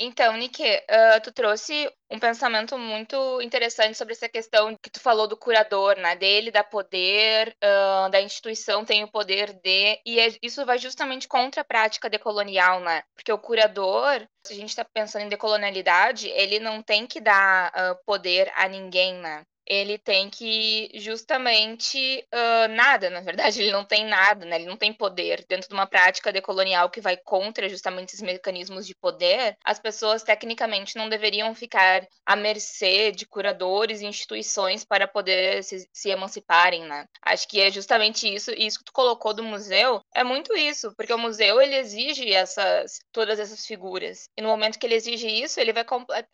Então, 0.00 0.36
Nick, 0.36 0.62
uh, 0.62 1.20
tu 1.24 1.32
trouxe 1.32 1.90
um 2.08 2.20
pensamento 2.20 2.78
muito 2.78 3.42
interessante 3.42 3.98
sobre 3.98 4.14
essa 4.14 4.28
questão 4.28 4.76
que 4.80 4.88
tu 4.88 5.00
falou 5.00 5.26
do 5.26 5.36
curador, 5.36 5.96
né? 5.96 6.14
Dele, 6.14 6.52
da 6.52 6.62
poder, 6.62 7.56
uh, 7.62 8.08
da 8.08 8.20
instituição 8.20 8.84
tem 8.84 9.02
o 9.02 9.10
poder 9.10 9.52
de. 9.54 10.00
E 10.06 10.20
é, 10.20 10.28
isso 10.40 10.64
vai 10.64 10.78
justamente 10.78 11.26
contra 11.26 11.62
a 11.62 11.64
prática 11.64 12.08
decolonial, 12.08 12.78
né? 12.80 13.02
Porque 13.16 13.32
o 13.32 13.38
curador, 13.38 14.24
se 14.46 14.52
a 14.52 14.56
gente 14.56 14.68
está 14.68 14.84
pensando 14.84 15.24
em 15.24 15.28
decolonialidade, 15.28 16.28
ele 16.28 16.60
não 16.60 16.80
tem 16.80 17.04
que 17.04 17.20
dar 17.20 17.72
uh, 17.72 17.98
poder 18.06 18.52
a 18.54 18.68
ninguém, 18.68 19.14
né? 19.14 19.42
Ele 19.68 19.98
tem 19.98 20.30
que 20.30 20.90
justamente 20.94 22.26
uh, 22.32 22.68
nada, 22.74 23.10
na 23.10 23.20
verdade, 23.20 23.60
ele 23.60 23.70
não 23.70 23.84
tem 23.84 24.06
nada, 24.06 24.46
né? 24.46 24.56
Ele 24.56 24.66
não 24.66 24.76
tem 24.76 24.92
poder. 24.92 25.44
Dentro 25.48 25.68
de 25.68 25.74
uma 25.74 25.86
prática 25.86 26.32
decolonial 26.32 26.88
que 26.90 27.00
vai 27.00 27.16
contra 27.16 27.68
justamente 27.68 28.10
esses 28.10 28.22
mecanismos 28.22 28.86
de 28.86 28.94
poder, 28.94 29.56
as 29.64 29.78
pessoas 29.78 30.22
tecnicamente 30.22 30.96
não 30.96 31.08
deveriam 31.08 31.54
ficar 31.54 32.06
à 32.24 32.34
mercê 32.34 33.12
de 33.12 33.26
curadores 33.26 34.00
e 34.00 34.06
instituições 34.06 34.84
para 34.84 35.06
poder 35.06 35.62
se, 35.62 35.86
se 35.92 36.08
emanciparem, 36.08 36.84
né? 36.84 37.04
Acho 37.22 37.46
que 37.46 37.60
é 37.60 37.70
justamente 37.70 38.32
isso, 38.32 38.50
e 38.52 38.66
isso 38.66 38.78
que 38.78 38.84
tu 38.84 38.92
colocou 38.92 39.34
do 39.34 39.42
museu 39.42 40.00
é 40.14 40.24
muito 40.24 40.56
isso, 40.56 40.92
porque 40.96 41.12
o 41.12 41.18
museu 41.18 41.60
ele 41.60 41.76
exige 41.76 42.32
essas 42.32 43.00
todas 43.12 43.38
essas 43.38 43.66
figuras. 43.66 44.28
E 44.36 44.42
no 44.42 44.48
momento 44.48 44.78
que 44.78 44.86
ele 44.86 44.94
exige 44.94 45.28
isso, 45.28 45.60
ele 45.60 45.72
vai 45.72 45.84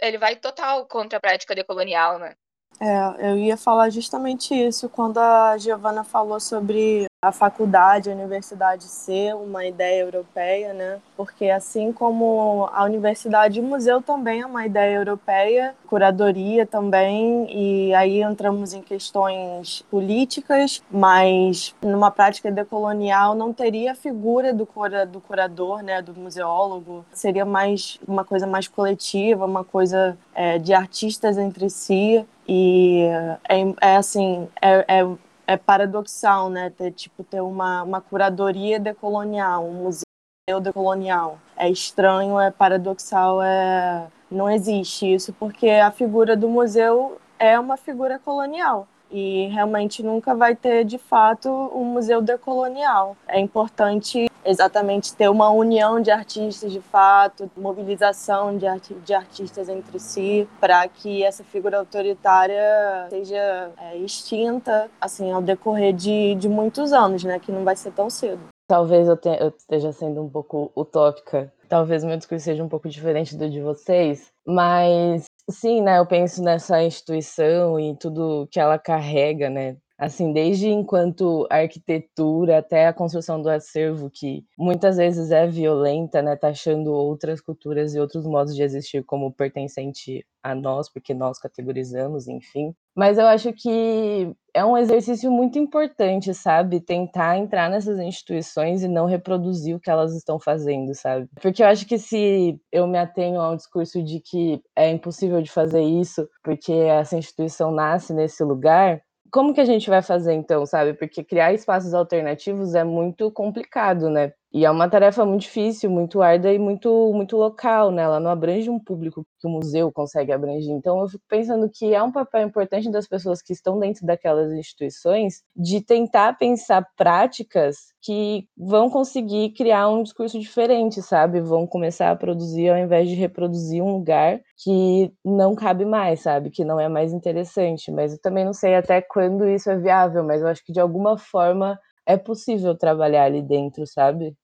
ele 0.00 0.18
vai 0.18 0.36
total 0.36 0.86
contra 0.86 1.18
a 1.18 1.20
prática 1.20 1.54
decolonial, 1.54 2.18
né? 2.18 2.34
É, 2.80 3.30
eu 3.30 3.38
ia 3.38 3.56
falar 3.56 3.90
justamente 3.90 4.54
isso 4.54 4.88
quando 4.88 5.18
a 5.18 5.56
Giovana 5.56 6.02
falou 6.04 6.40
sobre 6.40 7.06
a 7.24 7.32
faculdade, 7.32 8.10
a 8.10 8.12
universidade 8.12 8.84
ser 8.84 9.34
uma 9.34 9.64
ideia 9.64 10.02
europeia, 10.02 10.74
né? 10.74 11.00
Porque 11.16 11.48
assim 11.48 11.92
como 11.92 12.68
a 12.72 12.84
universidade 12.84 13.60
o 13.60 13.62
museu 13.62 14.02
também 14.02 14.42
é 14.42 14.46
uma 14.46 14.66
ideia 14.66 14.96
europeia, 14.96 15.74
curadoria 15.86 16.66
também, 16.66 17.46
e 17.50 17.94
aí 17.94 18.22
entramos 18.22 18.74
em 18.74 18.82
questões 18.82 19.82
políticas, 19.90 20.82
mas 20.90 21.74
numa 21.80 22.10
prática 22.10 22.50
decolonial 22.50 23.34
não 23.34 23.52
teria 23.52 23.92
a 23.92 23.94
figura 23.94 24.52
do, 24.52 24.66
cura, 24.66 25.06
do 25.06 25.20
curador, 25.20 25.82
né, 25.82 26.02
do 26.02 26.14
museólogo, 26.14 27.06
seria 27.12 27.44
mais 27.44 27.98
uma 28.06 28.24
coisa 28.24 28.46
mais 28.46 28.68
coletiva, 28.68 29.46
uma 29.46 29.64
coisa 29.64 30.16
é, 30.34 30.58
de 30.58 30.74
artistas 30.74 31.38
entre 31.38 31.70
si, 31.70 32.24
e 32.46 33.08
é, 33.48 33.74
é 33.80 33.96
assim, 33.96 34.46
é, 34.60 35.00
é 35.00 35.06
é 35.46 35.56
paradoxal, 35.56 36.48
né? 36.48 36.70
Ter, 36.70 36.90
tipo, 36.92 37.22
ter 37.24 37.40
uma, 37.40 37.82
uma 37.82 38.00
curadoria 38.00 38.78
decolonial, 38.78 39.64
um 39.64 39.84
museu 39.84 40.60
decolonial. 40.60 41.38
É 41.56 41.68
estranho, 41.68 42.38
é 42.38 42.50
paradoxal, 42.50 43.42
é... 43.42 44.06
não 44.30 44.50
existe 44.50 45.12
isso, 45.12 45.32
porque 45.34 45.68
a 45.68 45.90
figura 45.90 46.36
do 46.36 46.48
museu 46.48 47.18
é 47.38 47.58
uma 47.58 47.76
figura 47.76 48.18
colonial. 48.18 48.86
e 49.10 49.46
realmente 49.48 50.02
nunca 50.02 50.34
vai 50.34 50.56
ter 50.56 50.84
de 50.84 50.98
fato 50.98 51.48
um 51.48 51.84
museu 51.84 52.20
decolonial. 52.20 53.16
É 53.28 53.38
importante 53.38 54.26
exatamente 54.44 55.14
ter 55.14 55.28
uma 55.28 55.50
união 55.50 56.00
de 56.00 56.10
artistas 56.10 56.72
de 56.72 56.80
fato, 56.80 57.50
mobilização 57.56 58.56
de, 58.56 58.66
de 59.04 59.14
artistas 59.14 59.68
entre 59.68 59.98
si, 59.98 60.48
para 60.60 60.86
que 60.88 61.22
essa 61.22 61.42
figura 61.44 61.78
autoritária 61.78 63.06
seja 63.10 63.70
é, 63.78 63.96
extinta 63.98 64.90
assim 65.00 65.30
ao 65.30 65.42
decorrer 65.42 65.92
de, 65.92 66.34
de 66.34 66.48
muitos 66.48 66.92
anos, 66.92 67.24
né? 67.24 67.38
Que 67.38 67.52
não 67.52 67.64
vai 67.64 67.76
ser 67.76 67.92
tão 67.92 68.08
cedo. 68.10 68.40
Talvez 68.66 69.08
eu, 69.08 69.18
eu 69.38 69.48
esteja 69.48 69.92
sendo 69.92 70.22
um 70.22 70.28
pouco 70.28 70.72
utópica, 70.74 71.52
talvez 71.68 72.02
meu 72.02 72.16
discurso 72.16 72.44
seja 72.44 72.64
um 72.64 72.68
pouco 72.68 72.88
diferente 72.88 73.36
do 73.36 73.50
de 73.50 73.60
vocês, 73.60 74.32
mas 74.46 75.24
sim, 75.50 75.82
né? 75.82 75.98
Eu 75.98 76.06
penso 76.06 76.42
nessa 76.42 76.82
instituição 76.82 77.78
e 77.78 77.96
tudo 77.96 78.48
que 78.50 78.58
ela 78.58 78.78
carrega, 78.78 79.50
né? 79.50 79.76
Assim, 79.98 80.32
desde 80.32 80.68
enquanto 80.68 81.46
arquitetura 81.50 82.58
até 82.58 82.86
a 82.86 82.92
construção 82.92 83.40
do 83.40 83.48
acervo, 83.48 84.10
que 84.10 84.44
muitas 84.58 84.96
vezes 84.96 85.30
é 85.30 85.46
violenta, 85.46 86.20
né, 86.20 86.34
taxando 86.36 86.92
outras 86.92 87.40
culturas 87.40 87.94
e 87.94 88.00
outros 88.00 88.26
modos 88.26 88.54
de 88.56 88.62
existir 88.62 89.04
como 89.04 89.32
pertencente 89.32 90.26
a 90.42 90.54
nós, 90.54 90.90
porque 90.92 91.14
nós 91.14 91.38
categorizamos, 91.38 92.28
enfim. 92.28 92.74
Mas 92.94 93.18
eu 93.18 93.26
acho 93.26 93.52
que 93.52 94.32
é 94.52 94.64
um 94.64 94.76
exercício 94.76 95.30
muito 95.32 95.58
importante, 95.58 96.32
sabe? 96.34 96.80
Tentar 96.80 97.38
entrar 97.38 97.68
nessas 97.70 97.98
instituições 97.98 98.82
e 98.82 98.88
não 98.88 99.06
reproduzir 99.06 99.74
o 99.74 99.80
que 99.80 99.90
elas 99.90 100.14
estão 100.14 100.38
fazendo, 100.38 100.94
sabe? 100.94 101.28
Porque 101.40 101.62
eu 101.62 101.66
acho 101.66 101.86
que 101.86 101.98
se 101.98 102.60
eu 102.70 102.86
me 102.86 102.98
atenho 102.98 103.40
a 103.40 103.50
um 103.50 103.56
discurso 103.56 104.02
de 104.02 104.20
que 104.20 104.62
é 104.76 104.90
impossível 104.90 105.40
de 105.42 105.50
fazer 105.50 105.82
isso, 105.82 106.28
porque 106.42 106.72
essa 106.72 107.16
instituição 107.16 107.72
nasce 107.72 108.12
nesse 108.12 108.44
lugar, 108.44 109.00
como 109.34 109.52
que 109.52 109.60
a 109.60 109.64
gente 109.64 109.90
vai 109.90 110.00
fazer 110.00 110.32
então, 110.32 110.64
sabe? 110.64 110.94
Porque 110.94 111.24
criar 111.24 111.52
espaços 111.52 111.92
alternativos 111.92 112.72
é 112.76 112.84
muito 112.84 113.32
complicado, 113.32 114.08
né? 114.08 114.32
E 114.54 114.64
é 114.64 114.70
uma 114.70 114.88
tarefa 114.88 115.24
muito 115.26 115.42
difícil, 115.42 115.90
muito 115.90 116.22
árdua 116.22 116.52
e 116.52 116.60
muito, 116.60 117.12
muito 117.12 117.36
local, 117.36 117.90
né? 117.90 118.02
Ela 118.02 118.20
não 118.20 118.30
abrange 118.30 118.70
um 118.70 118.78
público 118.78 119.26
que 119.40 119.48
o 119.48 119.50
museu 119.50 119.90
consegue 119.92 120.30
abranger. 120.30 120.70
Então, 120.72 121.00
eu 121.00 121.08
fico 121.08 121.24
pensando 121.28 121.68
que 121.68 121.92
é 121.92 122.00
um 122.00 122.12
papel 122.12 122.46
importante 122.46 122.88
das 122.88 123.08
pessoas 123.08 123.42
que 123.42 123.52
estão 123.52 123.80
dentro 123.80 124.06
daquelas 124.06 124.52
instituições 124.52 125.42
de 125.56 125.80
tentar 125.80 126.38
pensar 126.38 126.86
práticas 126.96 127.78
que 128.00 128.46
vão 128.56 128.88
conseguir 128.88 129.50
criar 129.54 129.88
um 129.88 130.04
discurso 130.04 130.38
diferente, 130.38 131.02
sabe? 131.02 131.40
Vão 131.40 131.66
começar 131.66 132.12
a 132.12 132.16
produzir 132.16 132.68
ao 132.70 132.78
invés 132.78 133.08
de 133.08 133.16
reproduzir 133.16 133.82
um 133.82 133.94
lugar 133.94 134.40
que 134.62 135.12
não 135.24 135.56
cabe 135.56 135.84
mais, 135.84 136.20
sabe? 136.20 136.48
Que 136.50 136.64
não 136.64 136.78
é 136.78 136.88
mais 136.88 137.12
interessante. 137.12 137.90
Mas 137.90 138.12
eu 138.12 138.20
também 138.20 138.44
não 138.44 138.52
sei 138.52 138.76
até 138.76 139.02
quando 139.02 139.48
isso 139.48 139.68
é 139.68 139.76
viável, 139.76 140.22
mas 140.22 140.42
eu 140.42 140.46
acho 140.46 140.64
que 140.64 140.72
de 140.72 140.78
alguma 140.78 141.18
forma 141.18 141.76
é 142.06 142.16
possível 142.16 142.76
trabalhar 142.76 143.24
ali 143.24 143.42
dentro, 143.42 143.86
sabe? 143.86 144.36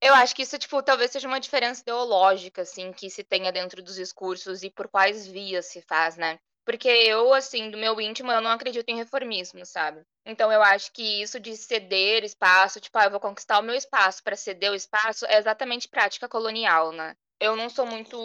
Eu 0.00 0.14
acho 0.14 0.34
que 0.34 0.42
isso, 0.42 0.58
tipo, 0.58 0.82
talvez 0.82 1.10
seja 1.10 1.26
uma 1.26 1.40
diferença 1.40 1.82
ideológica, 1.82 2.62
assim, 2.62 2.92
que 2.92 3.10
se 3.10 3.24
tenha 3.24 3.50
dentro 3.52 3.82
dos 3.82 3.96
discursos 3.96 4.62
e 4.62 4.70
por 4.70 4.88
quais 4.88 5.26
vias 5.26 5.66
se 5.66 5.82
faz, 5.82 6.16
né? 6.16 6.38
Porque 6.64 6.88
eu, 6.88 7.32
assim, 7.32 7.70
do 7.70 7.78
meu 7.78 8.00
íntimo, 8.00 8.30
eu 8.30 8.40
não 8.40 8.50
acredito 8.50 8.88
em 8.90 8.96
reformismo, 8.96 9.64
sabe? 9.64 10.02
Então 10.26 10.52
eu 10.52 10.62
acho 10.62 10.92
que 10.92 11.22
isso 11.22 11.40
de 11.40 11.56
ceder 11.56 12.22
espaço, 12.24 12.80
tipo, 12.80 12.96
ah, 12.98 13.04
eu 13.06 13.10
vou 13.10 13.18
conquistar 13.20 13.58
o 13.58 13.62
meu 13.62 13.74
espaço 13.74 14.22
para 14.22 14.36
ceder 14.36 14.70
o 14.70 14.74
espaço, 14.74 15.24
é 15.26 15.38
exatamente 15.38 15.88
prática 15.88 16.28
colonial, 16.28 16.92
né? 16.92 17.16
Eu 17.40 17.56
não 17.56 17.70
sou 17.70 17.86
muito. 17.86 18.16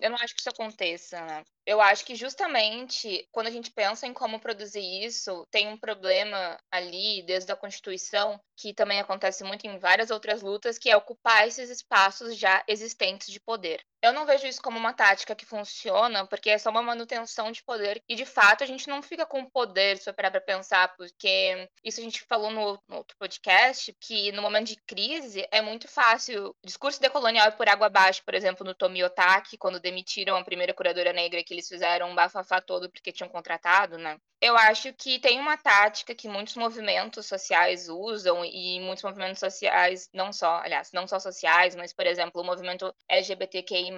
Eu 0.00 0.10
não 0.10 0.18
acho 0.20 0.34
que 0.34 0.40
isso 0.40 0.50
aconteça, 0.50 1.20
né? 1.24 1.44
Eu 1.68 1.82
acho 1.82 2.02
que 2.02 2.14
justamente 2.14 3.28
quando 3.30 3.48
a 3.48 3.50
gente 3.50 3.70
pensa 3.70 4.06
em 4.06 4.14
como 4.14 4.40
produzir 4.40 5.04
isso, 5.04 5.46
tem 5.50 5.68
um 5.68 5.76
problema 5.76 6.58
ali, 6.70 7.22
desde 7.26 7.52
a 7.52 7.56
Constituição, 7.56 8.40
que 8.56 8.72
também 8.72 8.98
acontece 8.98 9.44
muito 9.44 9.66
em 9.66 9.78
várias 9.78 10.10
outras 10.10 10.40
lutas, 10.40 10.78
que 10.78 10.88
é 10.88 10.96
ocupar 10.96 11.46
esses 11.46 11.68
espaços 11.68 12.38
já 12.38 12.64
existentes 12.66 13.30
de 13.30 13.38
poder. 13.38 13.84
Eu 14.00 14.12
não 14.12 14.24
vejo 14.24 14.46
isso 14.46 14.62
como 14.62 14.78
uma 14.78 14.94
tática 14.94 15.34
que 15.34 15.44
funciona, 15.44 16.26
porque 16.26 16.50
é 16.50 16.56
só 16.56 16.70
uma 16.70 16.82
manutenção 16.82 17.52
de 17.52 17.62
poder. 17.62 18.02
E 18.08 18.14
de 18.14 18.24
fato 18.24 18.64
a 18.64 18.66
gente 18.66 18.88
não 18.88 19.02
fica 19.02 19.26
com 19.26 19.44
poder, 19.44 19.98
se 19.98 20.08
eu 20.08 20.14
parar 20.14 20.30
pra 20.30 20.40
pensar, 20.40 20.96
porque 20.96 21.68
isso 21.84 22.00
a 22.00 22.02
gente 22.02 22.22
falou 22.22 22.50
no, 22.50 22.80
no 22.88 22.96
outro 22.96 23.16
podcast, 23.18 23.94
que 24.00 24.32
no 24.32 24.40
momento 24.40 24.68
de 24.68 24.76
crise 24.86 25.46
é 25.50 25.60
muito 25.60 25.86
fácil. 25.86 26.54
O 26.62 26.66
discurso 26.66 27.00
decolonial 27.00 27.48
é 27.48 27.50
por 27.50 27.68
água 27.68 27.88
abaixo, 27.88 28.22
por 28.24 28.34
exemplo, 28.34 28.64
no 28.64 28.74
Tomi 28.74 29.04
Otaki, 29.04 29.58
quando 29.58 29.80
demitiram 29.80 30.36
a 30.36 30.44
primeira 30.44 30.72
curadora 30.72 31.12
negra 31.12 31.42
que 31.42 31.57
eles 31.58 31.68
fizeram 31.68 32.10
um 32.10 32.14
bafafá 32.14 32.60
todo 32.60 32.90
porque 32.90 33.12
tinham 33.12 33.28
contratado, 33.28 33.98
né? 33.98 34.18
Eu 34.40 34.56
acho 34.56 34.92
que 34.92 35.18
tem 35.18 35.40
uma 35.40 35.56
tática 35.56 36.14
que 36.14 36.28
muitos 36.28 36.54
movimentos 36.54 37.26
sociais 37.26 37.88
usam 37.88 38.44
e 38.44 38.78
muitos 38.80 39.02
movimentos 39.02 39.40
sociais, 39.40 40.08
não 40.14 40.32
só, 40.32 40.60
aliás, 40.62 40.92
não 40.92 41.08
só 41.08 41.18
sociais, 41.18 41.74
mas, 41.74 41.92
por 41.92 42.06
exemplo, 42.06 42.40
o 42.40 42.44
movimento 42.44 42.94
LGBTQI+, 43.08 43.90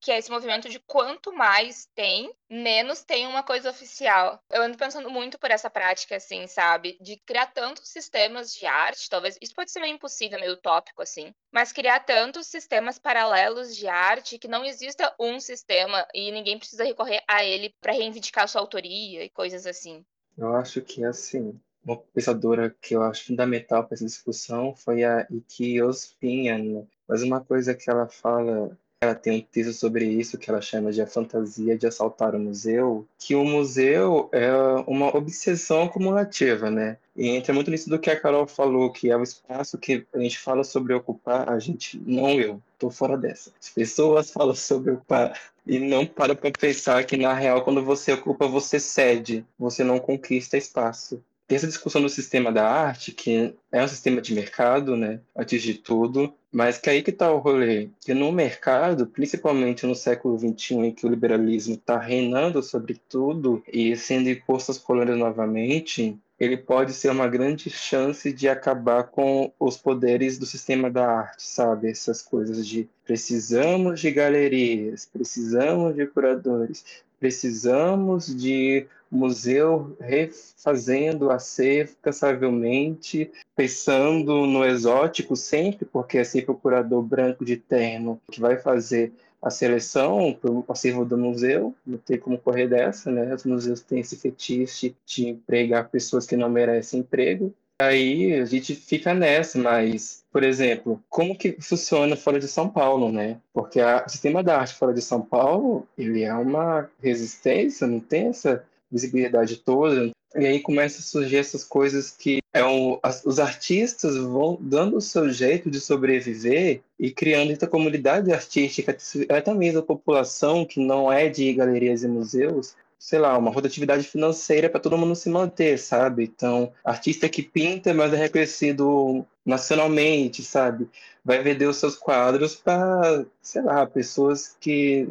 que 0.00 0.12
é 0.12 0.18
esse 0.18 0.30
movimento 0.30 0.68
de 0.68 0.78
quanto 0.78 1.32
mais 1.32 1.88
tem, 1.96 2.32
menos 2.48 3.02
tem 3.02 3.26
uma 3.26 3.42
coisa 3.42 3.70
oficial. 3.70 4.40
Eu 4.48 4.62
ando 4.62 4.78
pensando 4.78 5.10
muito 5.10 5.36
por 5.36 5.50
essa 5.50 5.68
prática, 5.68 6.14
assim, 6.14 6.46
sabe? 6.46 6.96
De 7.00 7.16
criar 7.16 7.46
tantos 7.46 7.88
sistemas 7.88 8.54
de 8.54 8.64
arte, 8.66 9.10
talvez, 9.10 9.36
isso 9.42 9.54
pode 9.54 9.72
ser 9.72 9.80
meio 9.80 9.94
impossível, 9.94 10.38
meio 10.38 10.52
utópico, 10.52 11.02
assim, 11.02 11.34
mas 11.52 11.72
criar 11.72 11.98
tantos 12.00 12.46
sistemas 12.46 13.00
paralelos 13.00 13.76
de 13.76 13.88
arte 13.88 14.38
que 14.38 14.46
não 14.46 14.64
exista 14.64 15.12
um 15.18 15.40
sistema 15.40 16.06
e 16.14 16.30
ninguém 16.30 16.56
precisa 16.56 16.84
recorrer 16.92 17.22
a 17.26 17.44
ele 17.44 17.74
para 17.80 17.92
reivindicar 17.92 18.48
sua 18.48 18.60
autoria 18.60 19.24
e 19.24 19.30
coisas 19.30 19.66
assim. 19.66 20.04
Eu 20.36 20.54
acho 20.54 20.80
que, 20.80 21.04
assim, 21.04 21.58
uma 21.84 21.96
pensadora 21.96 22.74
que 22.80 22.94
eu 22.94 23.02
acho 23.02 23.26
fundamental 23.26 23.84
para 23.84 23.94
essa 23.94 24.06
discussão 24.06 24.74
foi 24.74 25.04
a 25.04 25.26
Iki 25.30 25.82
Ospinhan. 25.82 26.86
Mas 27.08 27.22
uma 27.22 27.40
coisa 27.40 27.74
que 27.74 27.90
ela 27.90 28.08
fala 28.08 28.76
ela 29.02 29.16
tem 29.16 29.36
um 29.36 29.40
texto 29.40 29.72
sobre 29.72 30.04
isso 30.04 30.38
que 30.38 30.48
ela 30.48 30.60
chama 30.60 30.92
de 30.92 31.02
a 31.02 31.06
fantasia 31.08 31.76
de 31.76 31.88
assaltar 31.88 32.36
o 32.36 32.38
museu, 32.38 33.04
que 33.18 33.34
o 33.34 33.44
museu 33.44 34.28
é 34.30 34.48
uma 34.86 35.14
obsessão 35.16 35.82
acumulativa, 35.82 36.70
né? 36.70 36.96
E 37.16 37.28
entra 37.28 37.52
muito 37.52 37.68
nisso 37.68 37.90
do 37.90 37.98
que 37.98 38.08
a 38.08 38.18
Carol 38.18 38.46
falou, 38.46 38.92
que 38.92 39.10
é 39.10 39.16
o 39.16 39.22
espaço 39.24 39.76
que 39.76 40.06
a 40.14 40.18
gente 40.20 40.38
fala 40.38 40.62
sobre 40.62 40.94
ocupar, 40.94 41.50
a 41.50 41.58
gente, 41.58 42.00
não 42.06 42.40
eu, 42.40 42.62
tô 42.78 42.90
fora 42.90 43.18
dessa. 43.18 43.52
As 43.60 43.70
pessoas 43.70 44.30
falam 44.30 44.54
sobre 44.54 44.92
ocupar 44.92 45.36
e 45.66 45.78
não 45.78 46.06
para 46.06 46.34
para 46.34 46.50
pensar 46.50 47.04
que 47.04 47.16
na 47.16 47.32
real 47.32 47.62
quando 47.62 47.82
você 47.82 48.12
ocupa 48.12 48.46
você 48.46 48.78
cede, 48.80 49.44
você 49.58 49.84
não 49.84 49.98
conquista 49.98 50.56
espaço. 50.56 51.22
Tem 51.46 51.56
essa 51.56 51.66
discussão 51.66 52.00
do 52.00 52.08
sistema 52.08 52.50
da 52.50 52.66
arte, 52.66 53.12
que 53.12 53.54
é 53.70 53.82
um 53.82 53.88
sistema 53.88 54.22
de 54.22 54.32
mercado, 54.32 54.96
né, 54.96 55.20
antes 55.36 55.62
de 55.62 55.74
tudo, 55.74 56.32
mas 56.50 56.78
que 56.78 56.88
aí 56.88 57.02
que 57.02 57.10
está 57.10 57.30
o 57.30 57.38
rolê, 57.38 57.88
que 58.00 58.14
no 58.14 58.30
mercado, 58.32 59.06
principalmente 59.06 59.86
no 59.86 59.94
século 59.94 60.38
XXI, 60.38 60.74
em 60.76 60.92
que 60.92 61.06
o 61.06 61.10
liberalismo 61.10 61.74
está 61.74 61.98
reinando 61.98 62.62
sobre 62.62 63.00
tudo 63.08 63.62
e 63.70 63.96
sendo 63.96 64.30
imposto 64.30 64.70
às 64.70 64.78
colônias 64.78 65.18
novamente, 65.18 66.18
ele 66.42 66.56
pode 66.56 66.92
ser 66.92 67.08
uma 67.08 67.28
grande 67.28 67.70
chance 67.70 68.32
de 68.32 68.48
acabar 68.48 69.04
com 69.04 69.52
os 69.60 69.76
poderes 69.76 70.38
do 70.38 70.44
sistema 70.44 70.90
da 70.90 71.06
arte, 71.06 71.44
sabe? 71.44 71.88
Essas 71.88 72.20
coisas 72.20 72.66
de 72.66 72.88
precisamos 73.04 74.00
de 74.00 74.10
galerias, 74.10 75.06
precisamos 75.06 75.94
de 75.94 76.04
curadores, 76.04 76.84
precisamos 77.20 78.26
de 78.26 78.88
museu 79.08 79.96
refazendo 80.00 81.30
a 81.30 81.38
ser 81.38 81.92
cansavelmente, 82.02 83.30
pensando 83.54 84.44
no 84.44 84.64
exótico 84.64 85.36
sempre, 85.36 85.84
porque 85.84 86.18
é 86.18 86.24
sempre 86.24 86.50
o 86.50 86.56
curador 86.56 87.04
branco 87.04 87.44
de 87.44 87.56
terno 87.56 88.20
que 88.28 88.40
vai 88.40 88.56
fazer 88.56 89.12
a 89.42 89.50
seleção 89.50 90.32
para 90.32 90.50
o 90.50 90.64
acervo 90.68 91.04
do 91.04 91.18
museu, 91.18 91.74
não 91.84 91.98
tem 91.98 92.16
como 92.16 92.38
correr 92.38 92.68
dessa, 92.68 93.10
né? 93.10 93.34
Os 93.34 93.44
museus 93.44 93.80
têm 93.80 93.98
esse 93.98 94.16
fetiche 94.16 94.94
de 95.04 95.28
empregar 95.28 95.90
pessoas 95.90 96.24
que 96.24 96.36
não 96.36 96.48
merecem 96.48 97.00
emprego. 97.00 97.52
Aí 97.80 98.34
a 98.34 98.44
gente 98.44 98.76
fica 98.76 99.12
nessa, 99.12 99.58
mas, 99.58 100.24
por 100.30 100.44
exemplo, 100.44 101.02
como 101.08 101.36
que 101.36 101.56
funciona 101.60 102.14
fora 102.14 102.38
de 102.38 102.46
São 102.46 102.68
Paulo, 102.68 103.10
né? 103.10 103.40
Porque 103.52 103.80
a, 103.80 104.04
o 104.06 104.08
sistema 104.08 104.42
da 104.42 104.60
arte 104.60 104.74
fora 104.74 104.94
de 104.94 105.02
São 105.02 105.20
Paulo, 105.20 105.88
ele 105.98 106.22
é 106.22 106.32
uma 106.32 106.88
resistência, 107.02 107.86
não 107.86 107.98
tem 107.98 108.28
essa 108.28 108.64
visibilidade 108.90 109.56
toda. 109.56 110.12
E 110.34 110.46
aí 110.46 110.60
começa 110.60 111.00
a 111.00 111.02
surgir 111.02 111.36
essas 111.36 111.62
coisas 111.62 112.10
que 112.10 112.40
é 112.52 112.64
um, 112.64 112.98
as, 113.02 113.24
os 113.24 113.38
artistas 113.38 114.16
vão 114.16 114.58
dando 114.60 114.96
o 114.96 115.00
seu 115.00 115.30
jeito 115.30 115.70
de 115.70 115.80
sobreviver 115.80 116.80
e 116.98 117.10
criando 117.10 117.52
essa 117.52 117.66
comunidade 117.66 118.32
artística, 118.32 118.96
até 119.28 119.54
mesmo 119.54 119.80
a 119.80 119.82
população 119.82 120.64
que 120.64 120.80
não 120.80 121.12
é 121.12 121.28
de 121.28 121.52
galerias 121.52 122.02
e 122.02 122.08
museus, 122.08 122.74
sei 123.02 123.18
lá, 123.18 123.36
uma 123.36 123.50
rotatividade 123.50 124.04
financeira 124.04 124.70
para 124.70 124.78
todo 124.78 124.96
mundo 124.96 125.16
se 125.16 125.28
manter, 125.28 125.76
sabe? 125.76 126.22
Então, 126.22 126.72
artista 126.84 127.28
que 127.28 127.42
pinta, 127.42 127.92
mas 127.92 128.12
é 128.12 128.16
reconhecido 128.16 129.26
nacionalmente, 129.44 130.40
sabe? 130.44 130.88
Vai 131.24 131.42
vender 131.42 131.66
os 131.66 131.78
seus 131.78 131.96
quadros 131.96 132.54
para, 132.54 133.26
sei 133.42 133.60
lá, 133.60 133.84
pessoas 133.86 134.56
que 134.60 135.08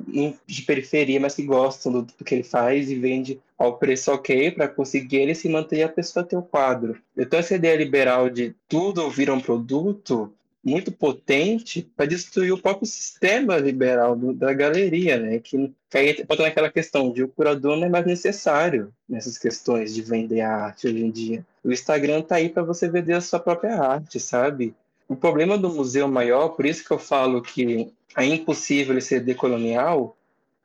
de 0.48 0.62
periferia, 0.62 1.20
mas 1.20 1.36
que 1.36 1.44
gostam 1.44 1.92
do, 1.92 2.02
do 2.04 2.24
que 2.24 2.34
ele 2.34 2.44
faz 2.44 2.90
e 2.90 2.96
vende 2.96 3.42
ao 3.58 3.78
preço 3.78 4.10
ok 4.14 4.52
para 4.52 4.70
conseguir 4.70 5.18
ele 5.18 5.36
se 5.36 5.50
manter 5.50 5.80
e 5.80 5.84
a 5.84 5.90
pessoa 5.90 6.24
ter 6.24 6.38
o 6.38 6.42
quadro. 6.42 6.98
Então 7.18 7.38
essa 7.38 7.56
ideia 7.56 7.76
liberal 7.76 8.30
de 8.30 8.56
tudo 8.70 9.10
vir 9.10 9.30
um 9.30 9.42
produto 9.42 10.32
muito 10.64 10.92
potente 10.92 11.82
para 11.96 12.06
destruir 12.06 12.52
o 12.52 12.62
próprio 12.62 12.86
sistema 12.86 13.58
liberal 13.58 14.16
do, 14.16 14.34
da 14.34 14.54
galeria, 14.54 15.18
né? 15.18 15.40
Que, 15.40 15.74
aí 15.94 16.24
volta 16.28 16.44
naquela 16.44 16.72
questão 16.72 17.12
de 17.12 17.24
o 17.24 17.28
curador 17.28 17.78
não 17.78 17.88
é 17.88 17.90
mais 17.90 18.06
necessário 18.06 18.94
nessas 19.10 19.38
questões 19.38 19.94
de 19.94 20.02
vender 20.02 20.42
arte 20.42 20.88
hoje 20.88 21.04
em 21.04 21.12
dia. 21.12 21.46
O 21.64 21.72
Instagram 21.72 22.22
tá 22.22 22.36
aí 22.36 22.50
para 22.50 22.64
você 22.64 22.88
vender 22.90 23.14
a 23.14 23.22
sua 23.22 23.40
própria 23.40 23.82
arte, 23.82 24.20
sabe? 24.20 24.74
O 25.08 25.16
problema 25.16 25.58
do 25.58 25.70
museu 25.70 26.08
maior, 26.08 26.50
por 26.50 26.66
isso 26.66 26.86
que 26.86 26.92
eu 26.92 27.00
falo 27.00 27.42
que 27.42 27.92
é 28.16 28.26
impossível 28.26 28.94
ele 28.94 29.02
ser 29.02 29.22
decolonial, 29.22 30.16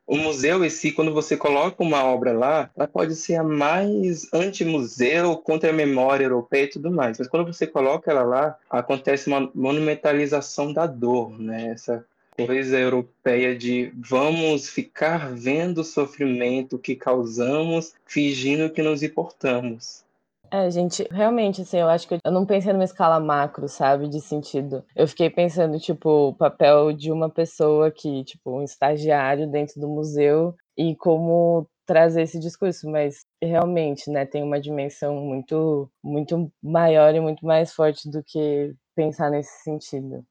o 0.07 0.15
museu 0.17 0.63
em 0.63 0.69
si, 0.69 0.93
quando 0.93 1.13
você 1.13 1.35
coloca 1.35 1.83
uma 1.83 2.01
obra 2.05 2.31
lá, 2.31 2.71
ela 2.75 2.87
pode 2.87 3.13
ser 3.13 3.35
a 3.35 3.43
mais 3.43 4.25
anti-museu, 4.33 5.35
contra 5.35 5.69
a 5.69 5.73
memória 5.73 6.23
europeia 6.23 6.63
e 6.63 6.69
tudo 6.69 6.89
mais. 6.89 7.19
Mas 7.19 7.27
quando 7.27 7.45
você 7.45 7.67
coloca 7.67 8.09
ela 8.09 8.23
lá, 8.23 8.57
acontece 8.69 9.27
uma 9.27 9.51
monumentalização 9.53 10.71
da 10.71 10.87
dor, 10.87 11.37
né? 11.37 11.71
Essa 11.71 12.05
coisa 12.37 12.79
europeia 12.79 13.53
de 13.53 13.91
vamos 13.97 14.69
ficar 14.69 15.33
vendo 15.33 15.79
o 15.79 15.83
sofrimento 15.83 16.77
que 16.77 16.95
causamos, 16.95 17.93
fingindo 18.05 18.69
que 18.69 18.81
nos 18.81 19.03
importamos. 19.03 20.06
É, 20.49 20.69
gente, 20.71 21.03
realmente, 21.11 21.61
assim, 21.61 21.77
eu 21.77 21.89
acho 21.89 22.07
que 22.07 22.15
eu 22.23 22.31
não 22.31 22.45
pensei 22.45 22.71
numa 22.71 22.83
escala 22.85 23.19
macro, 23.19 23.67
sabe, 23.67 24.07
de 24.07 24.21
sentido. 24.21 24.83
Eu 24.95 25.05
fiquei 25.07 25.29
pensando, 25.29 25.77
tipo, 25.79 26.09
o 26.29 26.33
papel 26.35 26.93
de 26.93 27.11
uma 27.11 27.29
pessoa 27.29 27.91
que, 27.91 28.23
tipo, 28.23 28.51
um 28.51 28.63
estagiário 28.63 29.49
dentro 29.49 29.79
do 29.81 29.89
museu 29.89 30.55
e 30.77 30.95
como 30.95 31.67
trazer 31.85 32.21
esse 32.21 32.39
discurso, 32.39 32.89
mas 32.89 33.25
realmente, 33.41 34.09
né, 34.09 34.25
tem 34.25 34.41
uma 34.43 34.59
dimensão 34.59 35.15
muito, 35.15 35.89
muito 36.03 36.51
maior 36.63 37.13
e 37.13 37.19
muito 37.19 37.45
mais 37.45 37.73
forte 37.73 38.09
do 38.09 38.23
que 38.23 38.73
pensar 38.95 39.29
nesse 39.29 39.63
sentido. 39.63 40.23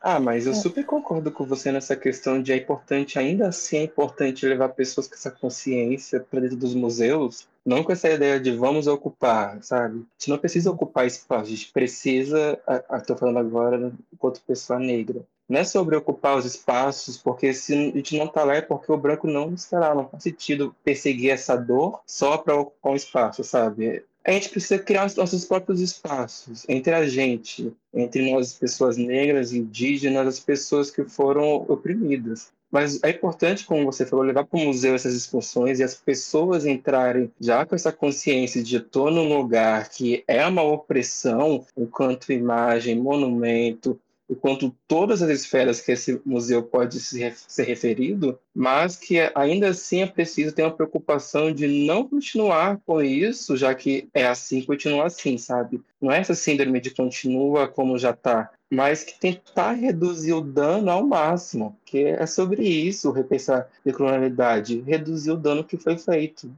Ah, 0.00 0.20
mas 0.20 0.46
eu 0.46 0.52
é. 0.52 0.54
super 0.54 0.84
concordo 0.84 1.30
com 1.32 1.44
você 1.44 1.72
nessa 1.72 1.96
questão 1.96 2.40
de 2.40 2.52
é 2.52 2.56
importante, 2.56 3.18
ainda 3.18 3.48
assim 3.48 3.78
é 3.78 3.82
importante 3.82 4.46
levar 4.46 4.68
pessoas 4.70 5.08
com 5.08 5.14
essa 5.14 5.30
consciência 5.30 6.20
para 6.20 6.40
dentro 6.40 6.56
dos 6.56 6.74
museus, 6.74 7.48
não 7.66 7.82
com 7.82 7.90
essa 7.90 8.08
ideia 8.08 8.38
de 8.38 8.52
vamos 8.52 8.86
ocupar, 8.86 9.62
sabe? 9.62 9.98
A 9.98 10.18
gente 10.18 10.30
não 10.30 10.38
precisa 10.38 10.70
ocupar 10.70 11.06
espaço, 11.06 11.46
a 11.46 11.50
gente 11.50 11.72
precisa, 11.72 12.58
estou 12.92 13.16
falando 13.16 13.38
agora 13.38 13.92
enquanto 14.12 14.40
pessoa 14.42 14.78
negra, 14.78 15.24
não 15.48 15.60
é 15.60 15.64
sobre 15.64 15.96
ocupar 15.96 16.36
os 16.36 16.44
espaços, 16.44 17.16
porque 17.16 17.54
se 17.54 17.72
a 17.72 17.96
gente 17.96 18.18
não 18.18 18.26
está 18.26 18.44
lá 18.44 18.56
é 18.56 18.60
porque 18.60 18.92
o 18.92 18.98
branco 18.98 19.26
não 19.26 19.54
está 19.54 19.80
lá, 19.80 19.94
não 19.94 20.06
faz 20.06 20.22
sentido 20.22 20.76
perseguir 20.84 21.30
essa 21.30 21.56
dor 21.56 22.00
só 22.06 22.36
para 22.36 22.54
ocupar 22.54 22.92
um 22.92 22.96
espaço, 22.96 23.42
sabe? 23.42 24.04
A 24.28 24.32
gente 24.32 24.50
precisa 24.50 24.78
criar 24.78 25.06
os 25.06 25.16
nossos 25.16 25.46
próprios 25.46 25.80
espaços 25.80 26.66
entre 26.68 26.92
a 26.92 27.08
gente, 27.08 27.72
entre 27.94 28.30
nós, 28.30 28.52
pessoas 28.52 28.98
negras, 28.98 29.54
indígenas, 29.54 30.26
as 30.26 30.38
pessoas 30.38 30.90
que 30.90 31.02
foram 31.04 31.64
oprimidas. 31.66 32.52
Mas 32.70 33.02
é 33.02 33.08
importante, 33.08 33.64
como 33.64 33.86
você 33.86 34.04
falou, 34.04 34.22
levar 34.26 34.44
para 34.44 34.58
o 34.58 34.62
museu 34.66 34.94
essas 34.94 35.14
discussões 35.14 35.80
e 35.80 35.82
as 35.82 35.94
pessoas 35.94 36.66
entrarem 36.66 37.32
já 37.40 37.64
com 37.64 37.74
essa 37.74 37.90
consciência 37.90 38.62
de 38.62 38.76
estou 38.76 39.10
num 39.10 39.34
lugar 39.34 39.88
que 39.88 40.22
é 40.28 40.46
uma 40.46 40.62
opressão, 40.62 41.64
enquanto 41.74 42.30
imagem, 42.30 43.00
monumento, 43.00 43.98
enquanto 44.28 44.74
todas 44.86 45.22
as 45.22 45.30
esferas 45.30 45.80
que 45.80 45.92
esse 45.92 46.20
museu 46.24 46.62
pode 46.62 47.00
ser 47.00 47.62
referido, 47.64 48.38
mas 48.54 48.96
que 48.96 49.18
ainda 49.34 49.68
assim 49.68 50.02
é 50.02 50.06
preciso 50.06 50.54
ter 50.54 50.62
uma 50.62 50.74
preocupação 50.74 51.52
de 51.52 51.66
não 51.86 52.06
continuar 52.06 52.78
com 52.84 53.00
isso, 53.02 53.56
já 53.56 53.74
que 53.74 54.08
é 54.12 54.26
assim, 54.26 54.62
continua 54.62 55.06
assim, 55.06 55.38
sabe? 55.38 55.80
Não 56.00 56.12
é 56.12 56.18
essa 56.18 56.34
síndrome 56.34 56.80
de 56.80 56.90
continua 56.90 57.66
como 57.66 57.98
já 57.98 58.10
está, 58.10 58.50
mas 58.70 59.02
que 59.02 59.18
tentar 59.18 59.72
reduzir 59.72 60.34
o 60.34 60.40
dano 60.40 60.90
ao 60.90 61.06
máximo, 61.06 61.76
que 61.84 62.04
é 62.04 62.26
sobre 62.26 62.62
isso, 62.68 63.10
repensar 63.10 63.68
a 63.86 63.92
colonialidade, 63.92 64.80
reduzir 64.80 65.30
o 65.30 65.36
dano 65.36 65.64
que 65.64 65.76
foi 65.76 65.96
feito. 65.96 66.50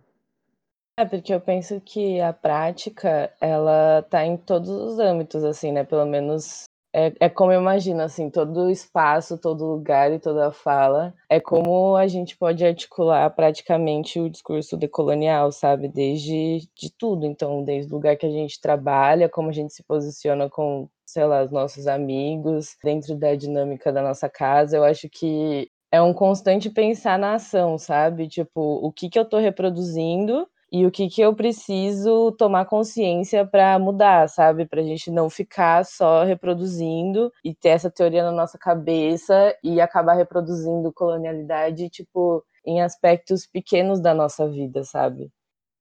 É, 0.99 1.05
porque 1.07 1.33
eu 1.33 1.41
penso 1.41 1.81
que 1.81 2.21
a 2.21 2.31
prática, 2.31 3.33
ela 3.41 4.03
tá 4.03 4.23
em 4.27 4.37
todos 4.37 4.69
os 4.69 4.99
âmbitos, 4.99 5.43
assim, 5.45 5.73
né? 5.73 5.83
Pelo 5.83 6.05
menos 6.05 6.65
é, 6.93 7.13
é 7.21 7.29
como 7.29 7.53
eu 7.53 7.61
imagino, 7.61 8.03
assim, 8.03 8.29
todo 8.29 8.71
espaço, 8.71 9.39
todo 9.39 9.65
lugar 9.65 10.13
e 10.13 10.19
toda 10.19 10.51
fala. 10.51 11.15
É 11.29 11.39
como 11.39 11.97
a 11.97 12.07
gente 12.09 12.37
pode 12.37 12.65
articular 12.65 13.31
praticamente 13.31 14.19
o 14.19 14.29
discurso 14.29 14.77
decolonial, 14.77 15.53
sabe? 15.53 15.89
Desde 15.89 16.69
de 16.75 16.91
tudo. 16.99 17.27
Então, 17.27 17.63
desde 17.63 17.93
o 17.93 17.97
lugar 17.97 18.17
que 18.17 18.27
a 18.27 18.31
gente 18.31 18.61
trabalha, 18.61 19.29
como 19.29 19.51
a 19.51 19.53
gente 19.53 19.73
se 19.73 19.83
posiciona 19.85 20.49
com, 20.51 20.89
sei 21.07 21.25
lá, 21.25 21.45
os 21.45 21.51
nossos 21.53 21.87
amigos, 21.87 22.77
dentro 22.83 23.17
da 23.17 23.35
dinâmica 23.37 23.93
da 23.93 24.03
nossa 24.03 24.29
casa. 24.29 24.77
Eu 24.77 24.85
acho 24.85 25.09
que 25.09 25.71
é 25.93 26.03
um 26.03 26.13
constante 26.13 26.71
pensar 26.71 27.19
na 27.19 27.35
ação, 27.35 27.79
sabe? 27.79 28.29
Tipo, 28.29 28.61
o 28.61 28.93
que, 28.93 29.09
que 29.09 29.19
eu 29.19 29.25
tô 29.25 29.39
reproduzindo 29.39 30.47
e 30.73 30.87
o 30.87 30.91
que, 30.91 31.09
que 31.09 31.21
eu 31.21 31.35
preciso 31.35 32.33
tomar 32.33 32.65
consciência 32.67 33.47
para 33.47 33.79
mudar, 33.79 34.29
sabe? 34.29 34.67
Para 34.67 34.81
a 34.81 34.85
gente 34.85 35.11
não 35.11 35.29
ficar 35.29 35.85
só 35.85 36.25
reproduzindo 36.25 37.33
e 37.45 37.55
ter 37.55 37.71
essa 37.71 37.91
teoria 37.91 38.23
na 38.23 38.33
nossa 38.33 38.59
cabeça 38.59 39.57
e 39.65 39.81
acabar 39.81 40.15
reproduzindo 40.15 40.93
colonialidade, 40.93 41.89
tipo, 41.91 42.45
em 42.65 42.83
aspectos 42.83 43.47
pequenos 43.47 44.01
da 44.01 44.15
nossa 44.15 44.49
vida, 44.49 44.85
sabe? 44.85 45.31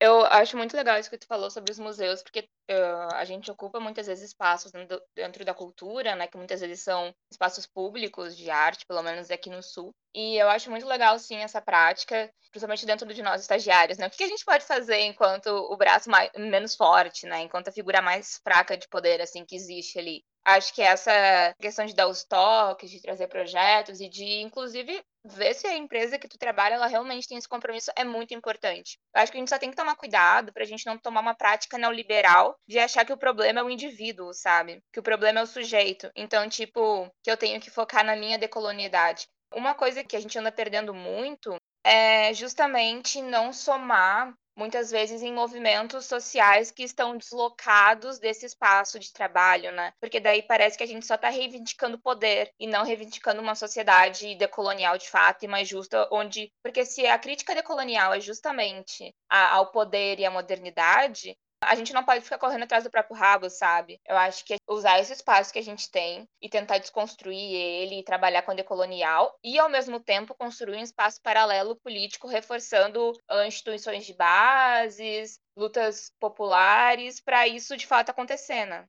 Eu 0.01 0.25
acho 0.27 0.55
muito 0.55 0.77
legal 0.77 0.97
isso 0.97 1.09
que 1.09 1.17
tu 1.17 1.27
falou 1.27 1.51
sobre 1.51 1.73
os 1.73 1.79
museus, 1.79 2.23
porque 2.23 2.47
uh, 2.71 3.15
a 3.15 3.25
gente 3.25 3.51
ocupa 3.51 3.81
muitas 3.81 4.07
vezes 4.07 4.29
espaços 4.29 4.71
dentro, 4.71 5.01
dentro, 5.13 5.43
da 5.43 5.53
cultura, 5.53 6.15
né, 6.15 6.25
que 6.25 6.37
muitas 6.37 6.61
vezes 6.61 6.81
são 6.81 7.13
espaços 7.29 7.67
públicos 7.67 8.37
de 8.37 8.49
arte, 8.49 8.85
pelo 8.85 9.03
menos 9.03 9.29
aqui 9.29 9.49
no 9.49 9.61
Sul. 9.61 9.93
E 10.15 10.37
eu 10.37 10.49
acho 10.49 10.71
muito 10.71 10.87
legal, 10.87 11.19
sim, 11.19 11.35
essa 11.35 11.61
prática, 11.61 12.31
principalmente 12.49 12.85
dentro 12.85 13.13
de 13.13 13.21
nós 13.21 13.41
estagiários, 13.41 13.97
né? 13.97 14.07
O 14.07 14.09
que 14.09 14.23
a 14.23 14.27
gente 14.27 14.45
pode 14.45 14.63
fazer 14.63 15.01
enquanto 15.01 15.47
o 15.47 15.75
braço 15.75 16.09
mais, 16.09 16.31
menos 16.37 16.75
forte, 16.75 17.25
né? 17.25 17.41
Enquanto 17.41 17.67
a 17.67 17.73
figura 17.73 18.01
mais 18.01 18.39
fraca 18.41 18.77
de 18.77 18.87
poder, 18.87 19.21
assim, 19.21 19.45
que 19.45 19.55
existe 19.55 19.99
ali. 19.99 20.23
Acho 20.49 20.73
que 20.73 20.81
essa 20.81 21.11
questão 21.59 21.85
de 21.85 21.93
dar 21.93 22.07
os 22.07 22.23
toques, 22.23 22.89
de 22.89 22.99
trazer 22.99 23.27
projetos 23.27 24.01
e 24.01 24.09
de, 24.09 24.41
inclusive, 24.41 24.99
ver 25.23 25.53
se 25.53 25.67
a 25.67 25.77
empresa 25.77 26.17
que 26.17 26.27
tu 26.27 26.39
trabalha, 26.39 26.73
ela 26.73 26.87
realmente 26.87 27.27
tem 27.27 27.37
esse 27.37 27.47
compromisso 27.47 27.91
é 27.95 28.03
muito 28.03 28.33
importante. 28.33 28.97
Eu 29.13 29.21
acho 29.21 29.31
que 29.31 29.37
a 29.37 29.41
gente 29.41 29.49
só 29.49 29.59
tem 29.59 29.69
que 29.69 29.75
tomar 29.75 29.95
cuidado 29.95 30.51
para 30.51 30.63
a 30.63 30.65
gente 30.65 30.87
não 30.87 30.97
tomar 30.97 31.21
uma 31.21 31.35
prática 31.35 31.77
neoliberal 31.77 32.55
de 32.67 32.79
achar 32.79 33.05
que 33.05 33.13
o 33.13 33.17
problema 33.17 33.59
é 33.59 33.63
o 33.63 33.69
indivíduo, 33.69 34.33
sabe? 34.33 34.81
Que 34.91 34.99
o 34.99 35.03
problema 35.03 35.39
é 35.39 35.43
o 35.43 35.47
sujeito. 35.47 36.09
Então, 36.15 36.49
tipo, 36.49 37.07
que 37.23 37.29
eu 37.29 37.37
tenho 37.37 37.61
que 37.61 37.69
focar 37.69 38.03
na 38.03 38.15
minha 38.15 38.39
decolonialidade. 38.39 39.27
Uma 39.53 39.75
coisa 39.75 40.03
que 40.03 40.15
a 40.15 40.19
gente 40.19 40.37
anda 40.39 40.51
perdendo 40.51 40.95
muito 40.95 41.55
é 41.83 42.33
justamente 42.33 43.21
não 43.21 43.53
somar 43.53 44.33
muitas 44.59 44.91
vezes 44.91 45.21
em 45.21 45.33
movimentos 45.33 46.05
sociais 46.05 46.69
que 46.69 46.83
estão 46.83 47.17
deslocados 47.17 48.19
desse 48.19 48.45
espaço 48.45 48.99
de 48.99 49.13
trabalho, 49.13 49.71
né? 49.71 49.93
Porque 50.01 50.19
daí 50.19 50.43
parece 50.43 50.77
que 50.77 50.83
a 50.83 50.87
gente 50.87 51.05
só 51.05 51.15
está 51.15 51.29
reivindicando 51.29 51.97
poder 51.97 52.51
e 52.59 52.67
não 52.67 52.83
reivindicando 52.83 53.41
uma 53.41 53.55
sociedade 53.55 54.35
decolonial 54.35 54.97
de 54.97 55.09
fato 55.09 55.43
e 55.45 55.47
mais 55.47 55.67
justa, 55.67 56.07
onde. 56.11 56.51
Porque 56.61 56.85
se 56.85 57.07
a 57.07 57.17
crítica 57.17 57.55
decolonial 57.55 58.13
é 58.13 58.19
justamente 58.19 59.15
a, 59.29 59.55
ao 59.55 59.71
poder 59.71 60.19
e 60.19 60.25
à 60.25 60.31
modernidade, 60.31 61.37
a 61.61 61.75
gente 61.75 61.93
não 61.93 62.03
pode 62.03 62.21
ficar 62.21 62.37
correndo 62.37 62.63
atrás 62.63 62.83
do 62.83 62.89
próprio 62.89 63.15
rabo, 63.15 63.49
sabe? 63.49 63.99
Eu 64.07 64.17
acho 64.17 64.45
que 64.45 64.55
usar 64.67 64.99
esse 64.99 65.13
espaço 65.13 65.51
que 65.51 65.59
a 65.59 65.63
gente 65.63 65.91
tem 65.91 66.27
e 66.41 66.49
tentar 66.49 66.77
desconstruir 66.77 67.53
ele 67.53 67.99
e 67.99 68.03
trabalhar 68.03 68.41
com 68.43 68.51
a 68.51 68.55
decolonial 68.55 69.35
e, 69.43 69.59
ao 69.59 69.69
mesmo 69.69 69.99
tempo, 69.99 70.35
construir 70.35 70.77
um 70.77 70.83
espaço 70.83 71.21
paralelo 71.21 71.75
político, 71.75 72.27
reforçando 72.27 73.13
instituições 73.45 74.05
de 74.05 74.13
bases, 74.13 75.39
lutas 75.55 76.11
populares, 76.19 77.19
para 77.19 77.47
isso 77.47 77.75
de 77.75 77.85
fato 77.85 78.09
acontecer, 78.09 78.65
né? 78.65 78.85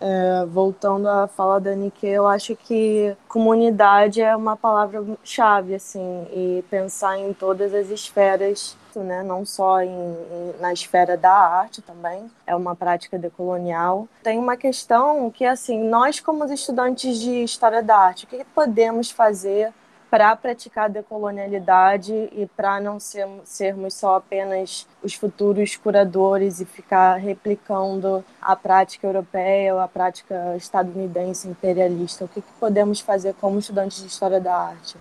É, 0.00 0.44
voltando 0.46 1.08
à 1.08 1.28
fala 1.28 1.60
da 1.60 1.74
Nike, 1.76 2.06
eu 2.06 2.26
acho 2.26 2.56
que 2.56 3.16
comunidade 3.28 4.20
é 4.20 4.34
uma 4.34 4.56
palavra-chave, 4.56 5.74
assim, 5.74 6.26
e 6.32 6.64
pensar 6.68 7.18
em 7.18 7.32
todas 7.32 7.72
as 7.72 7.88
esferas, 7.88 8.76
né, 9.00 9.22
não 9.22 9.44
só 9.44 9.80
em, 9.80 9.88
em, 9.88 10.54
na 10.60 10.72
esfera 10.72 11.16
da 11.16 11.32
arte 11.32 11.82
também, 11.82 12.30
é 12.46 12.54
uma 12.54 12.76
prática 12.76 13.18
decolonial. 13.18 14.08
Tem 14.22 14.38
uma 14.38 14.56
questão 14.56 15.30
que, 15.30 15.44
assim, 15.44 15.82
nós 15.82 16.20
como 16.20 16.44
estudantes 16.44 17.18
de 17.18 17.42
História 17.42 17.82
da 17.82 17.96
Arte, 17.96 18.24
o 18.24 18.28
que 18.28 18.44
podemos 18.54 19.10
fazer 19.10 19.72
para 20.14 20.36
praticar 20.36 20.84
a 20.84 20.88
decolonialidade 20.88 22.12
e 22.12 22.48
para 22.56 22.80
não 22.80 23.00
ser, 23.00 23.26
sermos 23.42 23.94
só 23.94 24.14
apenas 24.14 24.86
os 25.02 25.14
futuros 25.14 25.74
curadores 25.74 26.60
e 26.60 26.64
ficar 26.64 27.16
replicando 27.16 28.24
a 28.40 28.54
prática 28.54 29.08
europeia 29.08 29.74
ou 29.74 29.80
a 29.80 29.88
prática 29.88 30.54
estadunidense 30.56 31.48
imperialista? 31.48 32.26
O 32.26 32.28
que, 32.28 32.40
que 32.40 32.52
podemos 32.60 33.00
fazer 33.00 33.34
como 33.40 33.58
estudantes 33.58 34.02
de 34.02 34.06
História 34.06 34.40
da 34.40 34.54
Arte? 34.54 34.96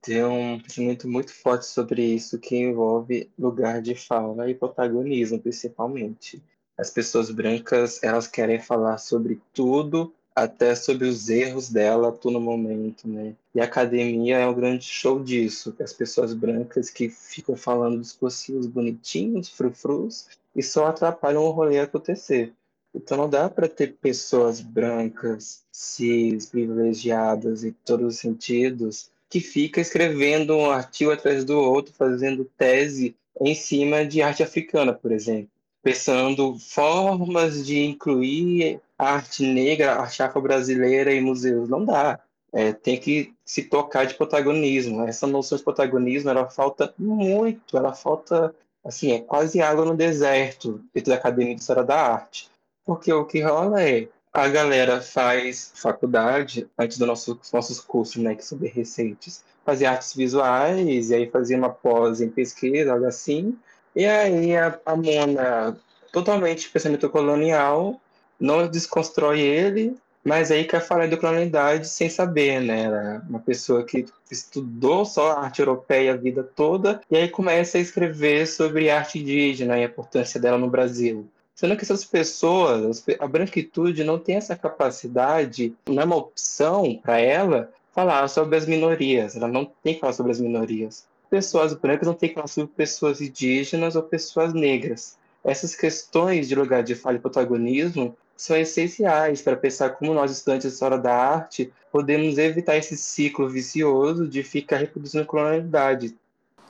Tem 0.00 0.24
um 0.24 0.60
pensamento 0.60 1.08
muito 1.08 1.32
forte 1.34 1.66
sobre 1.66 2.02
isso 2.02 2.38
que 2.38 2.56
envolve 2.56 3.30
lugar 3.38 3.82
de 3.82 3.94
fala 3.94 4.48
e 4.48 4.54
protagonismo, 4.54 5.40
principalmente. 5.40 6.42
As 6.76 6.90
pessoas 6.90 7.30
brancas, 7.30 8.02
elas 8.02 8.28
querem 8.28 8.60
falar 8.60 8.98
sobre 8.98 9.40
tudo 9.52 10.14
até 10.34 10.74
sobre 10.76 11.08
os 11.08 11.28
erros 11.28 11.68
dela 11.68 12.12
todo 12.12 12.34
no 12.34 12.40
momento, 12.40 13.08
né? 13.08 13.34
E 13.52 13.60
a 13.60 13.64
academia 13.64 14.38
é 14.38 14.46
um 14.46 14.54
grande 14.54 14.84
show 14.84 15.22
disso, 15.22 15.74
as 15.80 15.92
pessoas 15.92 16.32
brancas 16.32 16.90
que 16.90 17.08
ficam 17.08 17.56
falando 17.56 18.00
discursivos 18.00 18.68
bonitinhos, 18.68 19.48
frufrus, 19.48 20.28
e 20.54 20.62
só 20.62 20.86
atrapalham 20.86 21.42
o 21.42 21.50
rolê 21.50 21.80
acontecer. 21.80 22.52
Então 22.94 23.18
não 23.18 23.28
dá 23.28 23.50
para 23.50 23.68
ter 23.68 23.94
pessoas 24.00 24.60
brancas, 24.60 25.64
cis, 25.72 26.46
privilegiadas 26.46 27.64
em 27.64 27.72
todos 27.84 28.14
os 28.14 28.20
sentidos, 28.20 29.10
que 29.28 29.40
fica 29.40 29.80
escrevendo 29.80 30.56
um 30.56 30.70
artigo 30.70 31.10
atrás 31.10 31.44
do 31.44 31.58
outro, 31.58 31.92
fazendo 31.94 32.44
tese 32.56 33.16
em 33.40 33.54
cima 33.54 34.04
de 34.04 34.22
arte 34.22 34.42
africana, 34.42 34.92
por 34.92 35.12
exemplo 35.12 35.50
pensando 35.82 36.58
formas 36.58 37.64
de 37.64 37.78
incluir 37.78 38.80
a 38.98 39.14
arte 39.14 39.42
negra, 39.42 39.94
a 39.94 40.02
arte 40.02 40.22
afro-brasileira 40.22 41.12
em 41.12 41.20
museus. 41.20 41.68
Não 41.68 41.84
dá. 41.84 42.20
É, 42.52 42.72
tem 42.72 42.98
que 42.98 43.34
se 43.44 43.62
tocar 43.62 44.04
de 44.06 44.14
protagonismo. 44.14 45.04
Essa 45.04 45.26
noção 45.26 45.56
de 45.56 45.64
protagonismo, 45.64 46.30
ela 46.30 46.48
falta 46.48 46.92
muito, 46.98 47.76
ela 47.76 47.94
falta, 47.94 48.54
assim, 48.84 49.12
é 49.12 49.20
quase 49.20 49.60
água 49.60 49.84
no 49.84 49.96
deserto 49.96 50.84
dentro 50.92 51.10
da 51.10 51.16
Academia 51.16 51.54
de 51.54 51.60
História 51.60 51.84
da 51.84 52.00
Arte. 52.00 52.50
Porque 52.84 53.12
o 53.12 53.24
que 53.24 53.40
rola 53.40 53.82
é, 53.82 54.08
a 54.32 54.48
galera 54.48 55.00
faz 55.00 55.72
faculdade, 55.74 56.68
antes 56.78 56.98
dos 56.98 57.06
nosso, 57.06 57.40
nossos 57.52 57.80
cursos, 57.80 58.22
né, 58.22 58.34
que 58.34 58.44
são 58.44 58.58
bem 58.58 58.70
recentes, 58.70 59.44
fazia 59.64 59.90
artes 59.90 60.14
visuais, 60.14 61.10
e 61.10 61.14
aí 61.14 61.30
fazia 61.30 61.56
uma 61.56 61.70
pós 61.70 62.20
em 62.20 62.28
pesquisa, 62.28 62.92
algo 62.92 63.06
assim, 63.06 63.56
e 63.94 64.04
aí 64.06 64.56
a, 64.56 64.78
a 64.86 64.96
Mona, 64.96 65.76
totalmente 66.12 66.70
pensamento 66.70 67.08
colonial, 67.10 68.00
não 68.38 68.68
desconstrói 68.68 69.40
ele, 69.40 69.96
mas 70.24 70.50
aí 70.50 70.64
quer 70.64 70.80
falar 70.80 71.06
de 71.06 71.16
colonialidade 71.16 71.88
sem 71.88 72.10
saber, 72.10 72.60
né? 72.60 72.84
Ela 72.84 73.14
é 73.14 73.18
uma 73.28 73.40
pessoa 73.40 73.84
que 73.84 74.04
estudou 74.30 75.04
só 75.04 75.32
arte 75.32 75.60
europeia 75.60 76.12
a 76.12 76.16
vida 76.16 76.42
toda 76.42 77.00
e 77.10 77.16
aí 77.16 77.28
começa 77.28 77.78
a 77.78 77.80
escrever 77.80 78.46
sobre 78.46 78.90
arte 78.90 79.18
indígena 79.18 79.78
e 79.78 79.82
a 79.82 79.86
importância 79.86 80.38
dela 80.38 80.58
no 80.58 80.68
Brasil. 80.68 81.28
Sendo 81.58 81.76
que 81.76 81.82
essas 81.82 82.04
pessoas, 82.04 83.04
a 83.18 83.26
branquitude 83.26 84.04
não 84.04 84.16
tem 84.16 84.36
essa 84.36 84.54
capacidade, 84.54 85.74
não 85.88 86.02
é 86.02 86.04
uma 86.04 86.16
opção 86.16 87.00
para 87.02 87.18
ela 87.18 87.70
falar 87.92 88.28
sobre 88.28 88.56
as 88.56 88.64
minorias, 88.64 89.34
ela 89.34 89.48
não 89.48 89.64
tem 89.82 89.94
que 89.94 90.00
falar 90.00 90.12
sobre 90.12 90.30
as 90.30 90.40
minorias 90.40 91.04
pessoas 91.28 91.74
brancas 91.74 92.06
não 92.06 92.14
têm 92.14 92.30
que 92.30 92.34
falar 92.34 92.46
sobre 92.46 92.72
pessoas 92.74 93.20
indígenas 93.20 93.96
ou 93.96 94.02
pessoas 94.02 94.52
negras. 94.52 95.16
Essas 95.44 95.74
questões 95.74 96.48
de 96.48 96.54
lugar 96.54 96.82
de 96.82 96.94
fala 96.94 97.16
e 97.16 97.20
protagonismo 97.20 98.16
são 98.36 98.56
essenciais 98.56 99.42
para 99.42 99.56
pensar 99.56 99.90
como 99.90 100.14
nós, 100.14 100.30
estudantes 100.30 100.68
de 100.68 100.74
História 100.74 100.98
da 100.98 101.14
Arte, 101.14 101.72
podemos 101.90 102.38
evitar 102.38 102.76
esse 102.76 102.96
ciclo 102.96 103.48
vicioso 103.48 104.28
de 104.28 104.42
ficar 104.42 104.76
reproduzindo 104.76 105.26
colonialidade. 105.26 106.16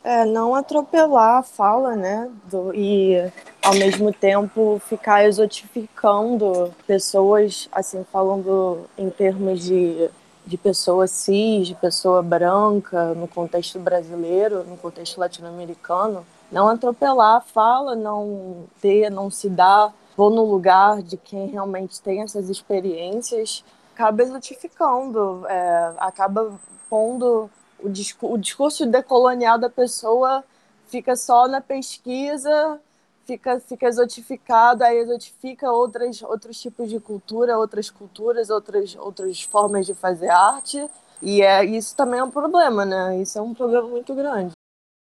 É, 0.08 0.24
não 0.24 0.54
atropelar 0.54 1.36
a 1.36 1.42
fala, 1.42 1.94
né? 1.94 2.30
Do, 2.50 2.74
e, 2.74 3.14
ao 3.62 3.74
mesmo 3.74 4.10
tempo, 4.10 4.80
ficar 4.86 5.26
exotificando 5.26 6.74
pessoas, 6.86 7.68
assim, 7.70 8.02
falando 8.10 8.86
em 8.96 9.10
termos 9.10 9.62
de 9.62 10.08
de 10.46 10.56
pessoa 10.56 11.06
cis, 11.06 11.68
de 11.68 11.74
pessoa 11.74 12.22
branca, 12.22 13.12
no 13.12 13.28
contexto 13.28 13.78
brasileiro, 13.78 14.64
no 14.64 14.78
contexto 14.78 15.18
latino-americano, 15.18 16.24
não 16.50 16.68
atropelar 16.68 17.36
a 17.36 17.40
fala, 17.42 17.94
não 17.94 18.64
ter, 18.80 19.10
não 19.10 19.30
se 19.30 19.50
dar, 19.50 19.92
vou 20.16 20.30
no 20.30 20.42
lugar 20.46 21.02
de 21.02 21.18
quem 21.18 21.48
realmente 21.48 22.00
tem 22.00 22.22
essas 22.22 22.48
experiências, 22.48 23.62
acaba 23.94 24.22
exotificando, 24.22 25.44
é, 25.46 25.92
acaba 25.98 26.58
pondo 26.88 27.50
o, 27.80 27.88
discurso, 27.88 28.34
o 28.34 28.38
discurso 28.38 28.86
decolonial 28.86 29.58
da 29.58 29.70
pessoa 29.70 30.44
fica 30.86 31.16
só 31.16 31.46
na 31.46 31.60
pesquisa 31.60 32.80
fica, 33.28 33.60
fica 33.60 33.86
exotificado, 33.86 34.82
aí 34.82 34.96
exotifica 34.96 35.70
outras, 35.70 36.22
outros 36.22 36.58
tipos 36.58 36.88
de 36.88 36.98
cultura, 36.98 37.58
outras 37.58 37.90
culturas, 37.90 38.48
outras, 38.48 38.96
outras 38.96 39.42
formas 39.42 39.84
de 39.84 39.94
fazer 39.94 40.30
arte. 40.30 40.88
E 41.20 41.42
é, 41.42 41.62
isso 41.62 41.94
também 41.94 42.20
é 42.20 42.24
um 42.24 42.30
problema, 42.30 42.86
né? 42.86 43.20
Isso 43.20 43.38
é 43.38 43.42
um 43.42 43.52
problema 43.52 43.86
muito 43.86 44.14
grande. 44.14 44.52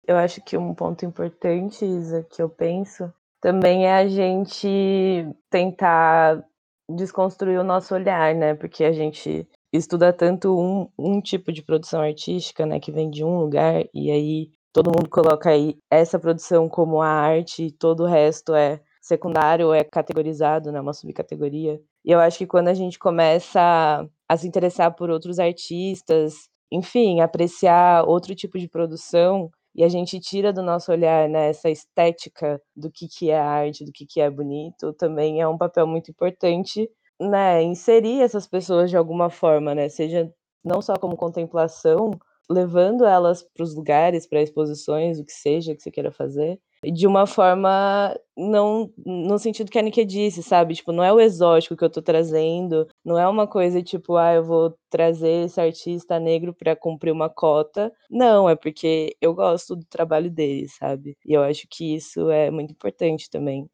Eu 0.06 0.18
acho 0.18 0.42
que 0.42 0.58
um 0.58 0.74
ponto 0.74 1.06
importante, 1.06 1.86
Isa, 1.86 2.24
que 2.30 2.42
eu 2.42 2.50
penso, 2.50 3.14
também 3.40 3.86
é 3.86 3.94
a 3.94 4.08
gente 4.08 5.26
tentar 5.50 6.44
desconstruir 6.90 7.60
o 7.60 7.64
nosso 7.64 7.96
olhar, 7.96 8.36
né? 8.36 8.56
Porque 8.56 8.84
a 8.84 8.92
gente 8.92 9.48
estuda 9.78 10.12
tanto 10.14 10.60
um, 10.60 10.90
um 10.98 11.22
tipo 11.22 11.52
de 11.52 11.62
produção 11.62 12.02
artística, 12.02 12.66
né, 12.66 12.80
que 12.80 12.92
vem 12.92 13.10
de 13.10 13.24
um 13.24 13.40
lugar, 13.40 13.84
e 13.94 14.12
aí 14.12 14.52
todo 14.74 14.92
mundo 14.96 15.10
coloca 15.10 15.50
aí 15.50 15.78
essa 15.90 16.20
produção 16.20 16.70
como 16.70 17.02
a 17.02 17.08
arte 17.08 17.66
e 17.66 17.72
todo 17.72 18.04
o 18.04 18.08
resto 18.08 18.54
é 18.54 18.82
secundário, 19.02 19.74
é 19.74 19.84
categorizado, 19.84 20.72
né, 20.72 20.80
uma 20.80 20.94
subcategoria. 20.94 21.82
E 22.06 22.12
eu 22.12 22.20
acho 22.20 22.38
que 22.38 22.48
quando 22.48 22.68
a 22.68 22.74
gente 22.74 23.00
começa 23.00 24.08
a 24.30 24.38
se 24.38 24.48
interessar 24.48 24.96
por 24.96 25.10
outros 25.10 25.40
artistas, 25.40 26.50
enfim, 26.72 27.20
apreciar 27.22 28.08
outro 28.08 28.34
tipo 28.36 28.58
de 28.60 28.68
produção, 28.68 29.50
e 29.74 29.84
a 29.84 29.90
gente 29.90 30.20
tira 30.20 30.52
do 30.52 30.62
nosso 30.62 30.92
olhar 30.92 31.30
né, 31.30 31.50
essa 31.50 31.70
estética 31.70 32.62
do 32.76 32.92
que, 32.92 33.08
que 33.08 33.30
é 33.30 33.40
arte, 33.40 33.86
do 33.86 33.92
que, 33.92 34.06
que 34.06 34.20
é 34.20 34.30
bonito, 34.30 34.94
também 34.94 35.42
é 35.42 35.48
um 35.48 35.58
papel 35.58 35.88
muito 35.88 36.12
importante, 36.12 36.90
né, 37.22 37.62
inserir 37.64 38.22
essas 38.22 38.48
pessoas 38.48 38.90
de 38.90 38.98
alguma 38.98 39.30
forma, 39.30 39.76
né, 39.76 39.90
seja 39.90 40.34
não 40.64 40.82
só 40.82 40.96
como 40.96 41.16
contemplação, 41.16 42.12
levando 42.50 43.06
elas 43.06 43.44
para 43.44 43.64
os 43.64 43.76
lugares, 43.76 44.28
para 44.28 44.42
exposições, 44.42 45.20
o 45.20 45.26
que 45.26 45.32
seja 45.32 45.76
que 45.76 45.82
você 45.82 45.92
queira 45.92 46.12
fazer, 46.12 46.60
de 46.84 47.06
uma 47.06 47.28
forma 47.28 48.18
não 48.36 48.92
no 49.06 49.38
sentido 49.38 49.70
que 49.70 49.78
a 49.78 49.82
Nike 49.84 50.04
disse, 50.04 50.42
sabe? 50.42 50.74
Tipo, 50.74 50.92
não 50.92 51.04
é 51.04 51.14
o 51.14 51.20
exótico 51.20 51.76
que 51.78 51.84
eu 51.84 51.90
tô 51.90 52.02
trazendo, 52.02 52.88
não 53.06 53.18
é 53.20 53.28
uma 53.28 53.48
coisa 53.48 53.82
tipo, 53.84 54.16
ah, 54.18 54.34
eu 54.34 54.44
vou 54.44 54.76
trazer 54.90 55.46
esse 55.46 55.62
artista 55.62 56.20
negro 56.20 56.54
para 56.54 56.76
cumprir 56.76 57.12
uma 57.12 57.30
cota. 57.30 57.92
Não, 58.10 58.50
é 58.50 58.56
porque 58.56 59.16
eu 59.22 59.34
gosto 59.34 59.76
do 59.76 59.86
trabalho 59.86 60.32
dele, 60.32 60.68
sabe? 60.70 61.16
E 61.26 61.34
eu 61.34 61.44
acho 61.44 61.68
que 61.70 61.96
isso 61.96 62.30
é 62.32 62.50
muito 62.50 62.72
importante 62.72 63.30
também. 63.30 63.70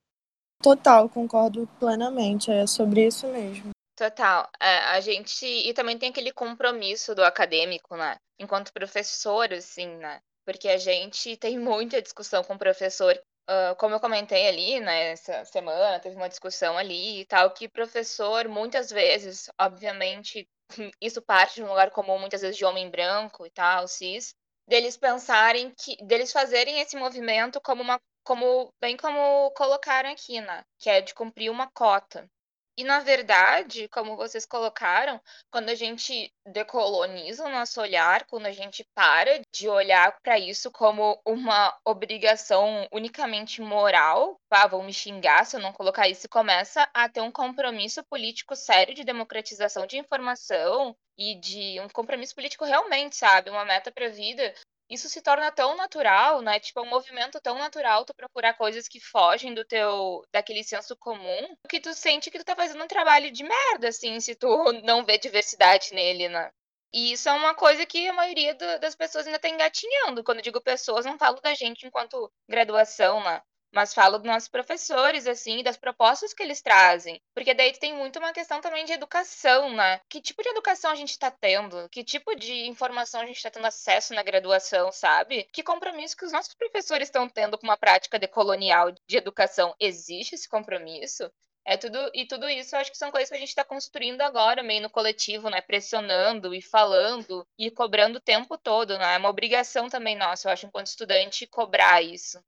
Total, 0.61 1.07
concordo 1.07 1.67
plenamente, 1.79 2.51
é 2.51 2.65
sobre 2.65 3.07
isso 3.07 3.27
mesmo. 3.27 3.71
Total. 3.97 4.47
É, 4.59 4.77
a 4.89 4.99
gente. 4.99 5.45
E 5.45 5.73
também 5.73 5.97
tem 5.97 6.09
aquele 6.09 6.31
compromisso 6.31 7.15
do 7.15 7.23
acadêmico, 7.23 7.95
né? 7.95 8.15
Enquanto 8.39 8.71
professor, 8.71 9.51
assim, 9.51 9.87
né? 9.97 10.19
Porque 10.45 10.69
a 10.69 10.77
gente 10.77 11.35
tem 11.37 11.57
muita 11.57 12.01
discussão 12.01 12.43
com 12.43 12.53
o 12.53 12.59
professor. 12.59 13.19
Uh, 13.49 13.75
como 13.77 13.95
eu 13.95 13.99
comentei 13.99 14.47
ali, 14.47 14.79
né, 14.81 15.11
essa 15.11 15.45
semana, 15.45 16.01
teve 16.01 16.17
uma 16.17 16.27
discussão 16.27 16.77
ali 16.77 17.21
e 17.21 17.25
tal, 17.25 17.49
que 17.51 17.69
professor, 17.69 18.45
muitas 18.49 18.89
vezes, 18.89 19.49
obviamente, 19.59 20.45
isso 21.01 21.21
parte 21.21 21.55
de 21.55 21.63
um 21.63 21.69
lugar 21.69 21.89
comum, 21.91 22.19
muitas 22.19 22.41
vezes 22.41 22.57
de 22.57 22.65
homem 22.65 22.89
branco 22.89 23.45
e 23.45 23.49
tal, 23.49 23.87
cis, 23.87 24.35
deles 24.67 24.97
pensarem 24.97 25.71
que. 25.71 25.97
deles 26.03 26.31
fazerem 26.31 26.79
esse 26.81 26.95
movimento 26.95 27.59
como 27.61 27.81
uma. 27.81 27.99
Como 28.27 28.73
bem 28.81 28.97
como 28.97 29.49
colocaram 29.51 30.11
aqui, 30.11 30.41
né? 30.41 30.65
Que 30.77 30.89
é 30.89 30.99
de 30.99 31.13
cumprir 31.13 31.49
uma 31.49 31.71
cota. 31.71 32.29
E, 32.77 32.83
na 32.83 32.99
verdade, 32.99 33.87
como 33.87 34.17
vocês 34.17 34.45
colocaram, 34.45 35.19
quando 35.49 35.69
a 35.69 35.75
gente 35.75 36.31
decoloniza 36.45 37.43
o 37.45 37.49
nosso 37.49 37.81
olhar, 37.81 38.25
quando 38.27 38.45
a 38.45 38.51
gente 38.51 38.85
para 38.93 39.41
de 39.51 39.67
olhar 39.69 40.15
para 40.21 40.37
isso 40.37 40.69
como 40.71 41.19
uma 41.25 41.75
obrigação 41.85 42.87
unicamente 42.91 43.61
moral, 43.61 44.39
ah, 44.51 44.67
vão 44.67 44.83
me 44.83 44.93
xingar 44.93 45.45
se 45.45 45.55
eu 45.55 45.61
não 45.61 45.73
colocar 45.73 46.07
isso, 46.07 46.29
começa 46.29 46.87
a 46.93 47.09
ter 47.09 47.21
um 47.21 47.31
compromisso 47.31 48.03
político 48.03 48.55
sério 48.55 48.93
de 48.93 49.05
democratização 49.05 49.87
de 49.87 49.97
informação 49.97 50.95
e 51.17 51.33
de 51.39 51.79
um 51.79 51.87
compromisso 51.89 52.35
político 52.35 52.65
realmente, 52.65 53.15
sabe? 53.15 53.49
Uma 53.49 53.65
meta 53.65 53.91
para 53.91 54.05
a 54.05 54.09
vida 54.11 54.53
isso 54.89 55.09
se 55.09 55.21
torna 55.21 55.51
tão 55.51 55.75
natural, 55.75 56.41
né? 56.41 56.59
Tipo, 56.59 56.79
é 56.79 56.83
um 56.83 56.89
movimento 56.89 57.39
tão 57.41 57.57
natural 57.57 58.05
tu 58.05 58.13
procurar 58.15 58.53
coisas 58.53 58.87
que 58.87 58.99
fogem 58.99 59.53
do 59.53 59.65
teu 59.65 60.23
daquele 60.31 60.63
senso 60.63 60.95
comum, 60.95 61.55
que 61.69 61.79
tu 61.79 61.93
sente 61.93 62.31
que 62.31 62.39
tu 62.39 62.45
tá 62.45 62.55
fazendo 62.55 62.83
um 62.83 62.87
trabalho 62.87 63.31
de 63.31 63.43
merda, 63.43 63.89
assim, 63.89 64.19
se 64.19 64.35
tu 64.35 64.47
não 64.83 65.05
vê 65.05 65.17
diversidade 65.17 65.93
nele, 65.93 66.29
né? 66.29 66.51
E 66.93 67.11
isso 67.13 67.27
é 67.27 67.33
uma 67.33 67.53
coisa 67.53 67.85
que 67.85 68.07
a 68.07 68.13
maioria 68.13 68.55
do, 68.55 68.79
das 68.79 68.95
pessoas 68.95 69.25
ainda 69.25 69.37
está 69.37 69.49
engatinhando. 69.49 70.23
Quando 70.23 70.37
eu 70.39 70.43
digo 70.43 70.61
pessoas, 70.61 71.05
não 71.05 71.17
falo 71.17 71.39
da 71.41 71.53
gente 71.53 71.85
enquanto 71.85 72.31
graduação, 72.49 73.21
né? 73.23 73.41
Mas 73.73 73.93
falo 73.93 74.17
dos 74.17 74.27
nossos 74.27 74.49
professores, 74.49 75.27
assim, 75.27 75.61
das 75.63 75.77
propostas 75.77 76.33
que 76.33 76.41
eles 76.41 76.61
trazem. 76.61 77.21
Porque 77.33 77.53
daí 77.53 77.73
tem 77.73 77.93
muito 77.93 78.19
uma 78.19 78.33
questão 78.33 78.61
também 78.61 78.85
de 78.85 78.93
educação, 78.93 79.73
né? 79.73 79.99
Que 80.09 80.21
tipo 80.21 80.41
de 80.41 80.49
educação 80.49 80.91
a 80.91 80.95
gente 80.95 81.11
está 81.11 81.29
tendo? 81.29 81.87
Que 81.89 82.03
tipo 82.03 82.35
de 82.35 82.67
informação 82.67 83.21
a 83.21 83.25
gente 83.25 83.37
está 83.37 83.51
tendo 83.51 83.67
acesso 83.67 84.13
na 84.13 84.23
graduação, 84.23 84.91
sabe? 84.91 85.47
Que 85.53 85.63
compromisso 85.63 86.15
que 86.17 86.25
os 86.25 86.31
nossos 86.31 86.53
professores 86.53 87.07
estão 87.07 87.27
tendo 87.29 87.57
com 87.57 87.67
uma 87.67 87.77
prática 87.77 88.17
decolonial 88.17 88.91
de 88.91 89.17
educação? 89.17 89.75
Existe 89.79 90.35
esse 90.35 90.47
compromisso? 90.49 91.29
É 91.69 91.75
tudo, 91.75 92.09
e 92.13 92.25
tudo 92.25 92.47
isso 92.49 92.73
eu 92.73 92.79
acho 92.79 92.89
que 92.91 92.97
são 92.97 93.11
coisas 93.11 93.29
que 93.29 93.35
a 93.35 93.39
gente 93.39 93.49
está 93.49 93.65
construindo 93.65 94.21
agora, 94.21 94.63
meio 94.63 94.81
no 94.81 94.89
coletivo, 94.89 95.49
né? 95.49 95.59
Pressionando 95.59 96.55
e 96.55 96.61
falando 96.61 97.45
e 97.59 97.69
cobrando 97.69 98.19
o 98.19 98.21
tempo 98.21 98.57
todo, 98.57 98.97
né? 98.97 99.15
É 99.15 99.17
uma 99.17 99.27
obrigação 99.29 99.89
também 99.89 100.15
nossa, 100.15 100.47
eu 100.47 100.53
acho, 100.53 100.65
enquanto 100.65 100.87
estudante, 100.87 101.45
cobrar 101.45 102.01
isso. 102.01 102.41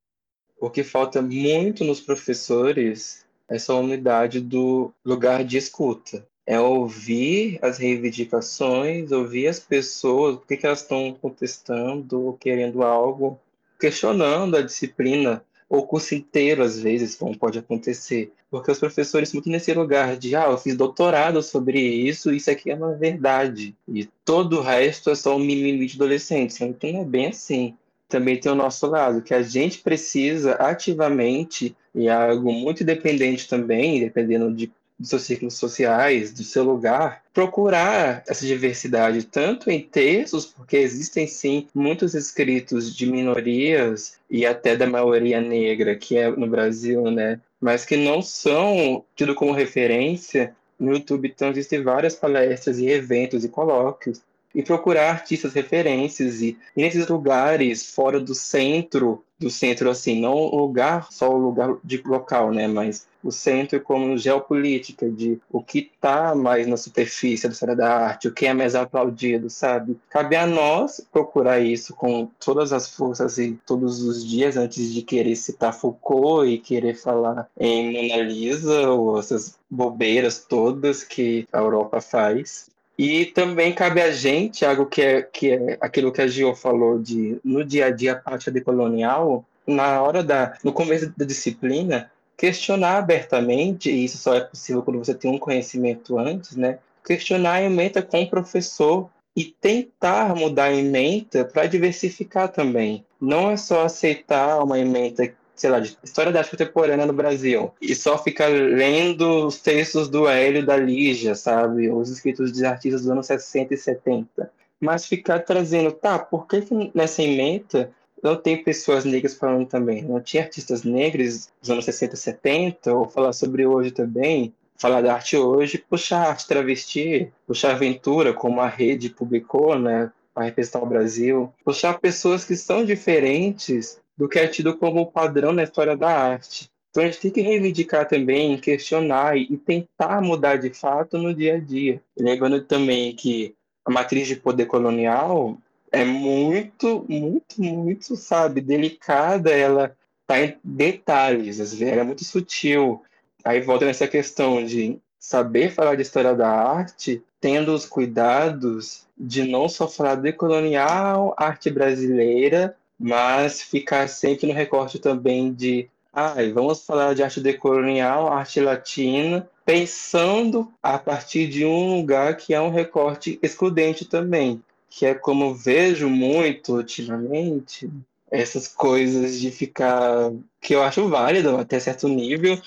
O 0.59 0.69
que 0.69 0.83
falta 0.83 1.21
muito 1.21 1.85
nos 1.85 2.01
professores 2.01 3.25
é 3.47 3.55
essa 3.55 3.73
unidade 3.73 4.41
do 4.41 4.91
lugar 5.05 5.43
de 5.43 5.57
escuta. 5.57 6.27
É 6.45 6.59
ouvir 6.59 7.59
as 7.61 7.77
reivindicações, 7.77 9.11
ouvir 9.11 9.47
as 9.47 9.59
pessoas, 9.59 10.35
o 10.35 10.39
que, 10.39 10.57
que 10.57 10.65
elas 10.65 10.81
estão 10.81 11.15
contestando 11.21 12.35
querendo 12.39 12.83
algo, 12.83 13.39
questionando 13.79 14.57
a 14.57 14.61
disciplina 14.61 15.43
ou 15.69 15.85
curso 15.85 16.15
inteiro, 16.15 16.63
às 16.63 16.79
vezes, 16.79 17.15
como 17.15 17.37
pode 17.37 17.59
acontecer. 17.59 18.33
Porque 18.49 18.71
os 18.71 18.79
professores 18.79 19.31
muito 19.31 19.49
nesse 19.49 19.71
lugar 19.73 20.17
de, 20.17 20.35
ah, 20.35 20.45
eu 20.45 20.57
fiz 20.57 20.75
doutorado 20.75 21.41
sobre 21.43 21.79
isso, 21.79 22.33
isso 22.33 22.49
aqui 22.49 22.71
é 22.71 22.75
uma 22.75 22.95
verdade. 22.95 23.75
E 23.87 24.09
todo 24.25 24.57
o 24.57 24.61
resto 24.61 25.11
é 25.11 25.15
só 25.15 25.35
um 25.35 25.39
mimimi 25.39 25.85
de 25.85 25.95
adolescente, 25.95 26.57
que 26.73 26.91
não 26.91 27.01
é 27.01 27.05
bem 27.05 27.27
assim. 27.27 27.77
Também 28.09 28.37
tem 28.37 28.51
o 28.51 28.55
nosso 28.55 28.87
lado, 28.87 29.21
que 29.21 29.33
a 29.33 29.43
gente 29.43 29.79
precisa 29.79 30.53
ativamente, 30.55 31.75
e 31.95 32.07
é 32.07 32.11
algo 32.11 32.51
muito 32.51 32.83
dependente 32.83 33.47
também, 33.47 33.99
dependendo 33.99 34.51
de 34.53 34.71
dos 34.99 35.09
seus 35.09 35.21
círculos 35.21 35.53
sociais, 35.53 36.33
do 36.33 36.43
seu 36.43 36.63
lugar, 36.63 37.23
procurar 37.33 38.21
essa 38.27 38.45
diversidade, 38.45 39.23
tanto 39.23 39.71
em 39.71 39.79
textos, 39.79 40.45
porque 40.45 40.75
existem 40.75 41.25
sim 41.25 41.67
muitos 41.73 42.13
escritos 42.13 42.93
de 42.93 43.09
minorias 43.09 44.17
e 44.29 44.45
até 44.45 44.75
da 44.75 44.85
maioria 44.85 45.39
negra, 45.39 45.95
que 45.95 46.17
é 46.17 46.29
no 46.29 46.47
Brasil, 46.47 47.09
né? 47.09 47.39
Mas 47.61 47.85
que 47.85 47.95
não 47.95 48.21
são 48.21 49.03
tidos 49.15 49.35
como 49.35 49.53
referência 49.53 50.53
no 50.77 50.93
YouTube. 50.93 51.31
Então, 51.33 51.49
existem 51.49 51.81
várias 51.81 52.15
palestras 52.15 52.77
e 52.79 52.89
eventos 52.89 53.45
e 53.45 53.49
colóquios 53.49 54.21
e 54.53 54.63
procurar 54.63 55.11
artistas 55.11 55.53
referências. 55.53 56.41
E, 56.41 56.57
e 56.75 56.81
nesses 56.81 57.07
lugares 57.07 57.93
fora 57.93 58.19
do 58.19 58.33
centro 58.33 59.23
do 59.39 59.49
centro 59.49 59.89
assim 59.89 60.19
não 60.19 60.33
o 60.33 60.57
lugar 60.57 61.07
só 61.11 61.33
o 61.33 61.37
lugar 61.37 61.77
de 61.81 62.03
local 62.05 62.51
né 62.51 62.67
mas 62.67 63.07
o 63.23 63.31
centro 63.31 63.79
como 63.79 64.17
geopolítica 64.17 65.09
de 65.09 65.39
o 65.49 65.63
que 65.63 65.89
está 65.93 66.35
mais 66.35 66.67
na 66.67 66.75
superfície 66.75 67.47
da 67.47 67.53
história 67.53 67.75
da 67.75 67.89
arte 67.89 68.27
o 68.27 68.33
que 68.33 68.45
é 68.45 68.53
mais 68.53 68.75
aplaudido 68.75 69.49
sabe? 69.49 69.97
Cabe 70.09 70.35
a 70.35 70.45
nós 70.45 71.01
procurar 71.11 71.59
isso 71.59 71.93
com 71.93 72.29
todas 72.39 72.73
as 72.73 72.89
forças 72.89 73.37
e 73.37 73.57
todos 73.65 74.01
os 74.03 74.25
dias 74.25 74.57
antes 74.57 74.93
de 74.93 75.01
querer 75.01 75.35
citar 75.35 75.73
Foucault 75.73 76.49
e 76.49 76.57
querer 76.57 76.95
falar 76.95 77.49
em 77.57 77.93
Mona 77.93 78.21
Lisa 78.21 78.89
ou 78.89 79.19
essas 79.19 79.57
bobeiras 79.69 80.45
todas 80.47 81.03
que 81.03 81.47
a 81.53 81.59
Europa 81.59 82.01
faz 82.01 82.69
e 82.99 83.27
também 83.27 83.71
cabe 83.71 84.01
a 84.01 84.11
gente, 84.11 84.65
algo 84.65 84.85
que 84.85 85.01
é, 85.01 85.21
que 85.21 85.51
é 85.51 85.77
aquilo 85.79 86.11
que 86.11 86.21
a 86.21 86.27
Gio 86.27 86.53
falou 86.53 86.99
de 86.99 87.39
no 87.45 87.63
dia 87.63 87.85
a 87.85 87.91
dia 87.91 88.11
a 88.11 88.15
prática 88.17 88.51
decolonial, 88.51 89.45
na 89.65 90.01
hora 90.01 90.21
da 90.21 90.57
no 90.65 90.73
começo 90.73 91.09
da 91.15 91.23
disciplina, 91.23 92.11
questionar 92.35 92.97
abertamente, 92.97 93.89
e 93.89 94.03
isso 94.03 94.17
só 94.17 94.35
é 94.35 94.41
possível 94.41 94.81
quando 94.81 94.97
você 94.97 95.13
tem 95.13 95.31
um 95.31 95.39
conhecimento 95.39 96.19
antes, 96.19 96.57
né? 96.57 96.79
Questionar 97.05 97.53
a 97.53 97.63
ementa 97.63 98.01
com 98.01 98.21
o 98.21 98.29
professor 98.29 99.09
e 99.33 99.45
tentar 99.45 100.35
mudar 100.35 100.65
a 100.65 100.75
ementa 100.75 101.45
para 101.45 101.67
diversificar 101.67 102.49
também. 102.49 103.05
Não 103.21 103.49
é 103.49 103.55
só 103.55 103.85
aceitar 103.85 104.61
uma 104.61 104.77
ementa 104.77 105.25
sei 105.59 105.69
lá, 105.69 105.79
de 105.79 105.97
história 106.01 106.31
da 106.31 106.39
arte 106.39 106.51
contemporânea 106.51 107.05
no 107.05 107.11
Brasil, 107.11 107.73
e 107.81 107.93
só 107.93 108.17
fica 108.17 108.47
lendo 108.47 109.45
os 109.45 109.59
textos 109.59 110.07
do 110.07 110.25
Hélio 110.25 110.65
da 110.65 110.77
Lígia, 110.77 111.35
sabe? 111.35 111.91
Os 111.91 112.09
escritos 112.09 112.53
de 112.53 112.65
artistas 112.65 113.01
dos 113.01 113.11
anos 113.11 113.27
60 113.27 113.73
e 113.73 113.77
70. 113.77 114.51
Mas 114.79 115.05
ficar 115.05 115.39
trazendo, 115.39 115.91
tá, 115.91 116.17
por 116.17 116.47
que, 116.47 116.61
que 116.61 116.91
nessa 116.95 117.21
emenda 117.21 117.91
não 118.23 118.37
tem 118.37 118.63
pessoas 118.63 119.03
negras 119.03 119.35
falando 119.35 119.67
também? 119.67 120.01
Não 120.01 120.21
tinha 120.21 120.43
artistas 120.43 120.83
negros 120.83 121.49
dos 121.59 121.69
anos 121.69 121.83
60 121.83 122.15
e 122.15 122.17
70, 122.17 122.93
ou 122.93 123.09
falar 123.09 123.33
sobre 123.33 123.65
hoje 123.65 123.91
também? 123.91 124.53
Falar 124.77 125.01
da 125.01 125.13
arte 125.13 125.35
hoje, 125.35 125.77
puxar 125.77 126.29
arte 126.29 126.47
travesti, 126.47 127.29
puxar 127.45 127.71
aventura, 127.71 128.31
como 128.31 128.61
a 128.61 128.69
rede 128.69 129.09
publicou, 129.09 129.77
né? 129.77 130.09
Para 130.33 130.45
representar 130.45 130.81
o 130.81 130.85
Brasil, 130.85 131.53
puxar 131.65 131.99
pessoas 131.99 132.45
que 132.45 132.55
são 132.55 132.85
diferentes 132.85 133.99
do 134.19 134.27
que 134.27 134.37
é 134.37 134.45
tido 134.47 134.75
como 134.75 135.09
padrão 135.09 135.53
na 135.53 135.63
história 135.63 135.95
da 135.95 136.09
arte. 136.09 136.69
Então 136.91 137.01
a 137.01 137.05
gente 137.05 137.21
tem 137.21 137.31
que 137.31 137.39
reivindicar 137.39 138.05
também, 138.05 138.57
questionar 138.57 139.37
e 139.37 139.55
tentar 139.55 140.21
mudar 140.21 140.57
de 140.57 140.71
fato 140.71 141.17
no 141.17 141.33
dia 141.33 141.55
a 141.55 141.59
dia. 141.59 142.01
Lembrando 142.19 142.61
também 142.61 143.15
que 143.15 143.55
a 143.85 143.89
matriz 143.89 144.27
de 144.27 144.35
poder 144.35 144.65
colonial 144.65 145.57
é 145.89 146.03
muito, 146.03 147.05
muito, 147.07 147.61
muito, 147.63 148.17
sabe, 148.17 148.59
delicada, 148.59 149.51
ela 149.51 149.95
está 150.21 150.41
em 150.41 150.57
detalhes, 150.61 151.81
ela 151.81 152.01
é 152.01 152.03
muito 152.03 152.25
sutil. 152.25 153.01
Aí 153.45 153.61
volta 153.61 153.85
nessa 153.85 154.05
questão 154.05 154.65
de 154.65 154.99
saber 155.17 155.71
falar 155.71 155.95
de 155.95 156.01
história 156.01 156.35
da 156.35 156.49
arte, 156.49 157.23
tendo 157.39 157.73
os 157.73 157.85
cuidados 157.85 159.07
de 159.17 159.43
não 159.43 159.69
só 159.69 159.87
falar 159.87 160.15
de 160.15 160.33
colonial, 160.33 161.33
arte 161.37 161.69
brasileira, 161.69 162.75
mas 162.99 163.61
ficar 163.61 164.09
sempre 164.09 164.47
no 164.47 164.53
recorte 164.53 164.99
também 164.99 165.53
de 165.53 165.89
ah, 166.11 166.35
vamos 166.53 166.85
falar 166.85 167.13
de 167.13 167.23
arte 167.23 167.39
decolonial, 167.39 168.27
arte 168.27 168.59
latina, 168.59 169.47
pensando 169.63 170.71
a 170.81 170.97
partir 170.97 171.47
de 171.47 171.65
um 171.65 171.97
lugar 171.97 172.35
que 172.35 172.53
é 172.53 172.59
um 172.59 172.71
recorte 172.71 173.39
excludente 173.41 174.03
também, 174.05 174.61
que 174.89 175.05
é 175.05 175.13
como 175.13 175.53
vejo 175.53 176.09
muito 176.09 176.73
ultimamente 176.75 177.89
essas 178.31 178.67
coisas 178.67 179.39
de 179.39 179.51
ficar 179.51 180.31
que 180.59 180.75
eu 180.75 180.83
acho 180.83 181.07
válido 181.07 181.57
até 181.57 181.79
certo 181.79 182.07
nível 182.07 182.59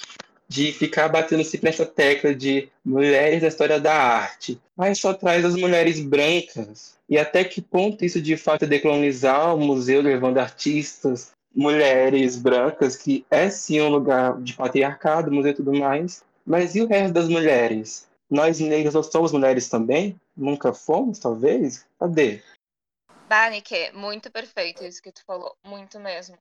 de 0.52 0.70
ficar 0.70 1.08
batendo 1.08 1.42
sempre 1.42 1.70
nessa 1.70 1.86
tecla 1.86 2.34
de 2.34 2.68
mulheres 2.84 3.40
da 3.40 3.48
história 3.48 3.80
da 3.80 3.94
arte, 3.94 4.60
mas 4.76 4.98
só 4.98 5.14
traz 5.14 5.46
as 5.46 5.54
mulheres 5.54 5.98
brancas. 5.98 6.98
E 7.08 7.16
até 7.16 7.42
que 7.42 7.62
ponto 7.62 8.04
isso 8.04 8.20
de 8.20 8.36
fato 8.36 8.64
é 8.64 8.68
decolonizar 8.68 9.56
o 9.56 9.58
museu 9.58 10.02
levando 10.02 10.36
artistas, 10.36 11.32
mulheres 11.54 12.36
brancas, 12.36 12.96
que 12.96 13.24
é 13.30 13.48
sim 13.48 13.80
um 13.80 13.88
lugar 13.88 14.38
de 14.42 14.52
patriarcado, 14.52 15.32
museu 15.32 15.52
e 15.52 15.54
tudo 15.54 15.72
mais, 15.72 16.22
mas 16.44 16.74
e 16.74 16.82
o 16.82 16.86
resto 16.86 17.14
das 17.14 17.28
mulheres? 17.28 18.06
Nós 18.28 18.60
negras 18.60 18.92
não 18.92 19.02
somos 19.02 19.32
mulheres 19.32 19.70
também? 19.70 20.20
Nunca 20.36 20.74
fomos, 20.74 21.18
talvez? 21.18 21.86
Cadê? 21.98 22.42
Banike, 23.26 23.90
muito 23.94 24.30
perfeito 24.30 24.84
isso 24.84 25.02
que 25.02 25.12
tu 25.12 25.24
falou, 25.24 25.56
muito 25.64 25.98
mesmo 25.98 26.36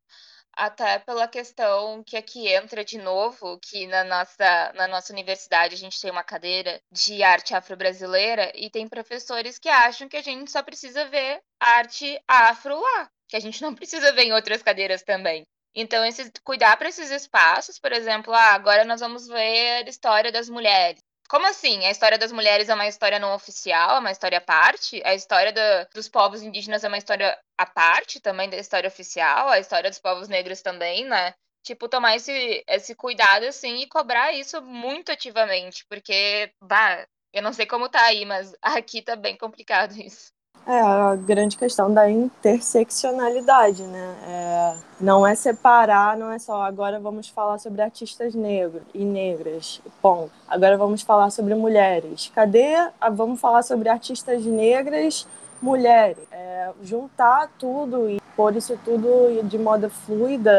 até 0.53 0.99
pela 0.99 1.27
questão 1.27 2.03
que 2.03 2.17
aqui 2.17 2.47
entra 2.47 2.83
de 2.83 2.97
novo, 2.97 3.59
que 3.59 3.87
na 3.87 4.03
nossa, 4.03 4.73
na 4.75 4.87
nossa 4.87 5.13
universidade 5.13 5.75
a 5.75 5.77
gente 5.77 5.99
tem 5.99 6.11
uma 6.11 6.23
cadeira 6.23 6.81
de 6.91 7.23
arte 7.23 7.53
afro-brasileira 7.53 8.51
e 8.55 8.69
tem 8.69 8.87
professores 8.87 9.57
que 9.57 9.69
acham 9.69 10.07
que 10.09 10.17
a 10.17 10.21
gente 10.21 10.51
só 10.51 10.61
precisa 10.61 11.05
ver 11.05 11.41
arte 11.59 12.21
afro 12.27 12.79
lá, 12.79 13.09
que 13.27 13.35
a 13.35 13.39
gente 13.39 13.61
não 13.61 13.73
precisa 13.73 14.11
ver 14.13 14.23
em 14.23 14.33
outras 14.33 14.61
cadeiras 14.61 15.03
também. 15.03 15.45
Então, 15.73 16.03
esse, 16.03 16.31
cuidar 16.43 16.75
para 16.77 16.89
esses 16.89 17.09
espaços, 17.11 17.79
por 17.79 17.93
exemplo, 17.93 18.33
ah, 18.33 18.53
agora 18.53 18.83
nós 18.83 18.99
vamos 18.99 19.27
ver 19.27 19.85
a 19.85 19.89
história 19.89 20.31
das 20.31 20.49
mulheres. 20.49 21.01
Como 21.32 21.48
assim? 21.48 21.86
A 21.86 21.91
história 21.91 22.17
das 22.17 22.34
mulheres 22.34 22.67
é 22.67 22.74
uma 22.74 22.88
história 22.88 23.17
não 23.17 23.34
oficial, 23.34 23.96
é 23.96 24.00
uma 24.00 24.12
história 24.12 24.38
à 24.38 24.41
parte? 24.41 25.02
A 25.06 25.15
história 25.15 25.54
do, 25.54 25.89
dos 25.94 26.10
povos 26.10 26.41
indígenas 26.41 26.84
é 26.84 26.89
uma 26.89 26.98
história 26.98 27.39
à 27.58 27.65
parte 27.65 28.20
também 28.20 28.50
da 28.50 28.58
história 28.58 28.89
oficial? 28.89 29.48
A 29.48 29.58
história 29.58 29.89
dos 29.89 29.98
povos 29.98 30.28
negros 30.28 30.62
também, 30.62 31.06
né? 31.06 31.34
Tipo, 31.63 31.88
tomar 31.88 32.17
esse, 32.17 32.62
esse 32.67 32.94
cuidado, 32.96 33.46
assim, 33.46 33.78
e 33.78 33.88
cobrar 33.88 34.34
isso 34.34 34.62
muito 34.62 35.10
ativamente, 35.10 35.86
porque, 35.88 36.52
bah, 36.62 37.08
eu 37.32 37.41
não 37.41 37.54
sei 37.54 37.65
como 37.65 37.88
tá 37.88 38.04
aí, 38.08 38.26
mas 38.26 38.54
aqui 38.62 39.02
tá 39.02 39.15
bem 39.15 39.38
complicado 39.38 39.94
isso. 40.02 40.34
É 40.65 40.80
a 40.80 41.15
grande 41.15 41.58
questão 41.58 41.91
da 41.91 42.10
interseccionalidade, 42.10 43.82
né? 43.82 44.15
É, 44.28 44.76
não 45.00 45.26
é 45.26 45.34
separar, 45.34 46.15
não 46.15 46.32
é 46.32 46.38
só 46.38 46.62
agora 46.62 47.00
vamos 47.00 47.28
falar 47.28 47.58
sobre 47.58 47.82
artistas 47.82 48.36
negros 48.36 48.84
e 48.93 49.04
negras, 49.04 49.82
bom. 50.04 50.30
Agora 50.47 50.78
vamos 50.78 51.02
falar 51.02 51.32
sobre 51.32 51.56
mulheres. 51.56 52.32
Cadê? 52.34 52.76
A, 53.00 53.10
vamos 53.10 53.39
falar 53.41 53.63
sobre 53.63 53.89
artistas 53.89 54.45
negras, 54.45 55.28
mulheres. 55.60 56.19
É, 56.32 56.69
juntar 56.84 57.50
tudo 57.58 58.08
e 58.08 58.21
pôr 58.36 58.56
isso 58.56 58.80
tudo 58.86 59.43
de 59.43 59.58
modo 59.58 59.89
fluida, 59.89 60.52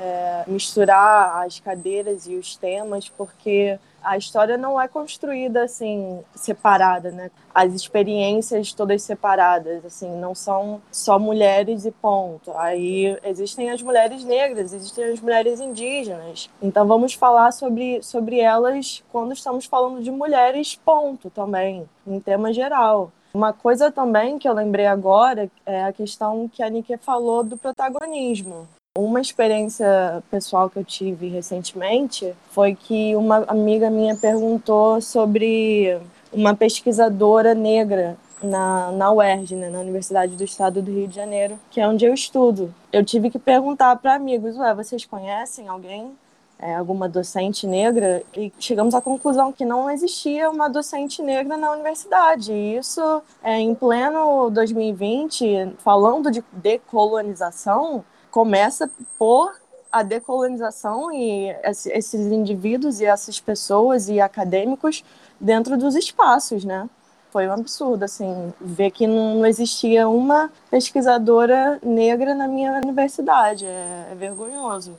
é, 0.00 0.44
misturar 0.46 1.46
as 1.46 1.60
cadeiras 1.60 2.26
e 2.26 2.34
os 2.34 2.56
temas, 2.56 3.10
porque 3.10 3.78
a 4.02 4.16
história 4.16 4.56
não 4.56 4.80
é 4.80 4.88
construída 4.88 5.64
assim 5.64 6.20
separada, 6.34 7.10
né? 7.10 7.30
As 7.54 7.72
experiências 7.74 8.72
todas 8.72 9.02
separadas, 9.02 9.84
assim, 9.84 10.10
não 10.16 10.34
são 10.34 10.80
só 10.90 11.18
mulheres 11.18 11.84
e 11.84 11.90
ponto. 11.90 12.52
Aí 12.56 13.18
existem 13.24 13.70
as 13.70 13.82
mulheres 13.82 14.24
negras, 14.24 14.72
existem 14.72 15.04
as 15.04 15.20
mulheres 15.20 15.60
indígenas. 15.60 16.48
Então 16.62 16.86
vamos 16.86 17.14
falar 17.14 17.52
sobre 17.52 18.02
sobre 18.02 18.40
elas 18.40 19.02
quando 19.10 19.32
estamos 19.32 19.66
falando 19.66 20.02
de 20.02 20.10
mulheres, 20.10 20.76
ponto, 20.76 21.30
também, 21.30 21.88
em 22.06 22.20
tema 22.20 22.52
geral. 22.52 23.12
Uma 23.32 23.52
coisa 23.52 23.92
também 23.92 24.38
que 24.38 24.48
eu 24.48 24.52
lembrei 24.52 24.86
agora 24.86 25.48
é 25.64 25.84
a 25.84 25.92
questão 25.92 26.48
que 26.48 26.62
a 26.62 26.68
Nike 26.70 26.96
falou 26.96 27.44
do 27.44 27.56
protagonismo. 27.56 28.66
Uma 29.00 29.18
experiência 29.18 30.22
pessoal 30.30 30.68
que 30.68 30.78
eu 30.78 30.84
tive 30.84 31.28
recentemente 31.28 32.34
foi 32.50 32.74
que 32.74 33.16
uma 33.16 33.44
amiga 33.48 33.88
minha 33.88 34.14
perguntou 34.14 35.00
sobre 35.00 35.98
uma 36.30 36.54
pesquisadora 36.54 37.54
negra 37.54 38.18
na, 38.42 38.92
na 38.92 39.10
UERJ, 39.10 39.56
né, 39.56 39.70
na 39.70 39.80
Universidade 39.80 40.36
do 40.36 40.44
Estado 40.44 40.82
do 40.82 40.90
Rio 40.90 41.08
de 41.08 41.14
Janeiro, 41.14 41.58
que 41.70 41.80
é 41.80 41.88
onde 41.88 42.04
eu 42.04 42.12
estudo. 42.12 42.74
Eu 42.92 43.02
tive 43.02 43.30
que 43.30 43.38
perguntar 43.38 43.96
para 43.96 44.14
amigos: 44.14 44.54
Ué, 44.58 44.74
vocês 44.74 45.06
conhecem 45.06 45.66
alguém? 45.66 46.12
É, 46.58 46.74
alguma 46.74 47.08
docente 47.08 47.66
negra? 47.66 48.22
E 48.36 48.52
chegamos 48.58 48.94
à 48.94 49.00
conclusão 49.00 49.50
que 49.50 49.64
não 49.64 49.90
existia 49.90 50.50
uma 50.50 50.68
docente 50.68 51.22
negra 51.22 51.56
na 51.56 51.72
universidade. 51.72 52.52
E 52.52 52.76
isso, 52.76 53.00
é, 53.42 53.58
em 53.58 53.74
pleno 53.74 54.50
2020, 54.50 55.76
falando 55.78 56.30
de 56.30 56.44
decolonização, 56.52 58.04
começa 58.30 58.90
por 59.18 59.52
a 59.90 60.02
decolonização 60.02 61.12
e 61.12 61.48
esses 61.64 62.14
indivíduos 62.14 63.00
e 63.00 63.04
essas 63.04 63.40
pessoas 63.40 64.08
e 64.08 64.20
acadêmicos 64.20 65.04
dentro 65.40 65.76
dos 65.76 65.96
espaços, 65.96 66.64
né? 66.64 66.88
Foi 67.30 67.46
um 67.46 67.52
absurdo, 67.52 68.04
assim, 68.04 68.52
ver 68.60 68.90
que 68.90 69.06
não 69.06 69.46
existia 69.46 70.08
uma 70.08 70.50
pesquisadora 70.68 71.78
negra 71.82 72.34
na 72.34 72.48
minha 72.48 72.80
universidade. 72.84 73.64
É, 73.66 74.08
é 74.10 74.14
vergonhoso. 74.14 74.96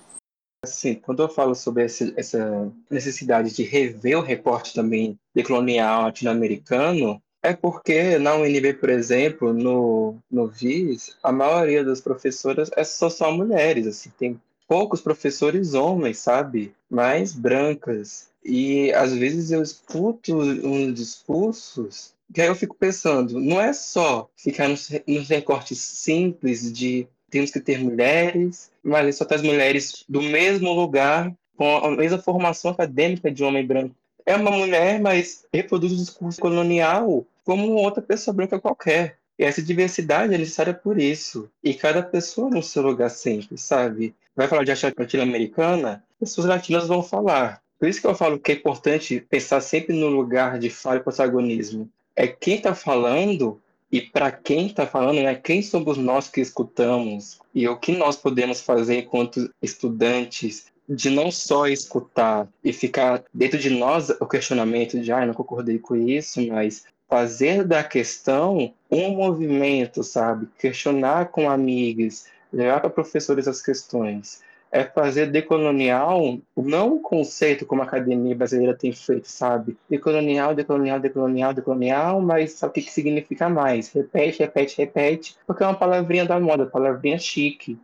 Assim, 0.64 0.96
quando 0.96 1.24
eu 1.24 1.30
falo 1.30 1.56
sobre 1.56 1.86
esse, 1.86 2.14
essa 2.16 2.72
necessidade 2.90 3.54
de 3.54 3.64
rever 3.64 4.18
o 4.18 4.22
recorte 4.22 4.74
também 4.74 5.20
decolonial 5.34 6.04
latino-americano, 6.04 7.22
é 7.44 7.54
porque 7.54 8.18
na 8.18 8.36
UNB, 8.36 8.74
por 8.74 8.90
exemplo, 8.90 9.54
no, 9.54 10.16
no 10.30 10.48
VIS, 10.48 11.18
a 11.24 11.32
maioria 11.32 11.84
das 11.84 12.02
professoras 12.02 12.70
é 12.76 12.84
só, 12.84 13.10
só 13.10 13.32
mulheres, 13.32 13.88
assim, 13.88 14.12
tem 14.18 14.40
poucos 14.68 15.02
professores 15.02 15.74
homens, 15.74 16.20
sabe? 16.20 16.74
Mais 16.90 17.34
brancas. 17.34 18.30
E 18.44 18.92
às 18.94 19.14
vezes 19.14 19.52
eu 19.52 19.62
escuto 19.62 20.36
uns 20.38 20.94
discursos 20.94 22.14
que 22.34 22.42
aí 22.42 22.48
eu 22.48 22.56
fico 22.56 22.76
pensando, 22.76 23.40
não 23.40 23.60
é 23.60 23.74
só 23.74 24.30
ficar 24.38 24.70
nos, 24.70 24.90
nos 25.06 25.28
recortes 25.28 25.80
simples 25.80 26.72
de 26.72 27.08
temos 27.30 27.52
que 27.52 27.60
ter 27.60 27.80
mulheres, 27.80 28.72
mas 28.84 29.16
só 29.16 29.26
ter 29.26 29.36
as 29.36 29.42
mulheres 29.42 30.04
do 30.08 30.22
mesmo 30.22 30.74
lugar, 30.74 31.34
com 31.56 31.78
a 31.78 31.92
mesma 31.92 32.18
formação 32.18 32.72
acadêmica 32.72 33.32
de 33.32 33.44
homem 33.44 33.66
branco. 33.66 33.96
É 34.26 34.36
uma 34.36 34.52
mulher, 34.52 35.00
mas 35.00 35.46
reproduz 35.54 35.94
o 35.94 35.98
discurso 35.98 36.40
colonial 36.40 37.26
como 37.44 37.74
outra 37.74 38.02
pessoa 38.02 38.34
branca 38.34 38.60
qualquer. 38.60 39.18
E 39.38 39.44
essa 39.44 39.62
diversidade 39.62 40.34
é 40.34 40.38
necessária 40.38 40.74
por 40.74 41.00
isso. 41.00 41.50
E 41.64 41.74
cada 41.74 42.04
pessoa 42.04 42.50
no 42.50 42.62
seu 42.62 42.84
lugar 42.84 43.10
sempre, 43.10 43.58
sabe? 43.58 44.16
Vai 44.36 44.48
falar 44.48 44.64
de 44.64 44.72
arte 44.72 44.94
latino-americana, 44.98 46.04
pessoas 46.20 46.48
latinas 46.48 46.88
vão 46.88 47.02
falar. 47.02 47.62
Por 47.80 47.88
isso 47.88 48.00
que 48.00 48.08
eu 48.08 48.14
falo 48.14 48.40
que 48.40 48.52
é 48.52 48.56
importante 48.56 49.26
pensar 49.28 49.60
sempre 49.60 49.96
no 49.96 50.08
lugar 50.08 50.60
de 50.60 50.70
fala 50.70 50.98
e 50.98 51.04
protagonismo. 51.04 51.90
É 52.16 52.28
quem 52.28 52.58
está 52.58 52.76
falando 52.76 53.60
e 53.92 54.00
para 54.00 54.32
quem 54.32 54.68
está 54.68 54.86
falando, 54.86 55.22
né, 55.22 55.36
quem 55.36 55.62
somos 55.62 55.98
nós 55.98 56.30
que 56.30 56.40
escutamos 56.40 57.40
e 57.54 57.68
o 57.68 57.78
que 57.78 57.92
nós 57.92 58.16
podemos 58.16 58.62
fazer 58.62 59.00
enquanto 59.00 59.52
estudantes 59.62 60.68
de 60.88 61.10
não 61.10 61.32
só 61.32 61.68
escutar 61.68 62.48
e 62.64 62.72
ficar 62.72 63.24
dentro 63.34 63.58
de 63.58 63.70
nós 63.70 64.10
o 64.10 64.26
questionamento 64.26 65.00
de, 65.00 65.12
ah, 65.12 65.26
não 65.26 65.34
concordei 65.34 65.80
com 65.80 65.96
isso, 65.96 66.46
mas 66.48 66.86
fazer 67.12 67.66
da 67.66 67.84
questão 67.84 68.74
um 68.90 69.10
movimento, 69.10 70.02
sabe? 70.02 70.48
Questionar 70.58 71.26
com 71.26 71.50
amigos, 71.50 72.26
levar 72.54 72.80
para 72.80 72.90
professores 72.90 73.50
as 73.50 73.62
questões. 73.62 74.42
É 74.72 74.86
fazer 74.86 75.30
decolonial 75.30 76.40
não 76.56 76.96
um 76.96 77.02
conceito 77.02 77.66
como 77.66 77.82
a 77.82 77.86
academia 77.86 78.34
brasileira 78.34 78.74
tem 78.74 78.94
feito, 78.94 79.28
sabe? 79.28 79.78
Decolonial, 79.90 80.56
decolonial, 80.56 81.02
decolonial, 81.02 81.54
decolonial, 81.54 82.22
mas 82.22 82.54
sabe 82.54 82.72
o 82.72 82.74
que, 82.76 82.84
que 82.84 82.92
significa 82.92 83.50
mais? 83.50 83.92
Repete, 83.92 84.40
repete, 84.40 84.78
repete, 84.78 85.38
porque 85.46 85.64
é 85.64 85.68
uma 85.68 85.78
palavrinha 85.78 86.26
da 86.26 86.40
moda, 86.40 86.66
palavrinha 86.66 87.20
chique. 87.20 87.78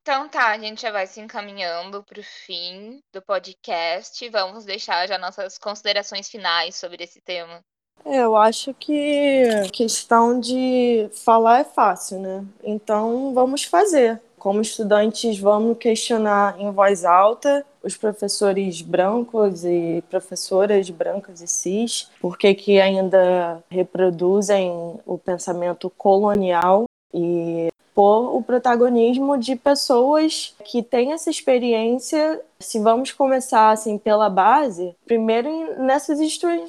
Então 0.00 0.30
tá, 0.30 0.52
a 0.52 0.58
gente 0.58 0.80
já 0.80 0.90
vai 0.90 1.06
se 1.06 1.20
encaminhando 1.20 2.02
para 2.02 2.20
o 2.20 2.24
fim 2.24 3.02
do 3.12 3.20
podcast. 3.20 4.26
Vamos 4.30 4.64
deixar 4.64 5.06
já 5.06 5.18
nossas 5.18 5.58
considerações 5.58 6.30
finais 6.30 6.74
sobre 6.74 7.04
esse 7.04 7.20
tema. 7.20 7.62
Eu 8.04 8.36
acho 8.36 8.74
que 8.74 9.44
questão 9.72 10.38
de 10.38 11.08
falar 11.24 11.60
é 11.60 11.64
fácil, 11.64 12.20
né? 12.20 12.44
Então 12.62 13.32
vamos 13.34 13.64
fazer. 13.64 14.20
Como 14.38 14.60
estudantes, 14.60 15.38
vamos 15.38 15.78
questionar 15.78 16.60
em 16.60 16.70
voz 16.70 17.04
alta 17.04 17.64
os 17.82 17.96
professores 17.96 18.82
brancos 18.82 19.64
e 19.64 20.04
professoras 20.10 20.90
brancas 20.90 21.40
e 21.40 21.46
cis, 21.46 22.10
por 22.20 22.36
que 22.36 22.80
ainda 22.80 23.62
reproduzem 23.70 24.70
o 25.06 25.18
pensamento 25.18 25.90
colonial 25.90 26.84
e 27.12 27.68
por 27.94 28.36
o 28.36 28.42
protagonismo 28.42 29.38
de 29.38 29.54
pessoas 29.54 30.54
que 30.64 30.82
têm 30.82 31.12
essa 31.12 31.30
experiência. 31.30 32.40
Se 32.58 32.78
vamos 32.78 33.12
começar 33.12 33.70
assim 33.70 33.98
pela 33.98 34.28
base, 34.28 34.96
primeiro 35.04 35.82
nessas 35.82 36.18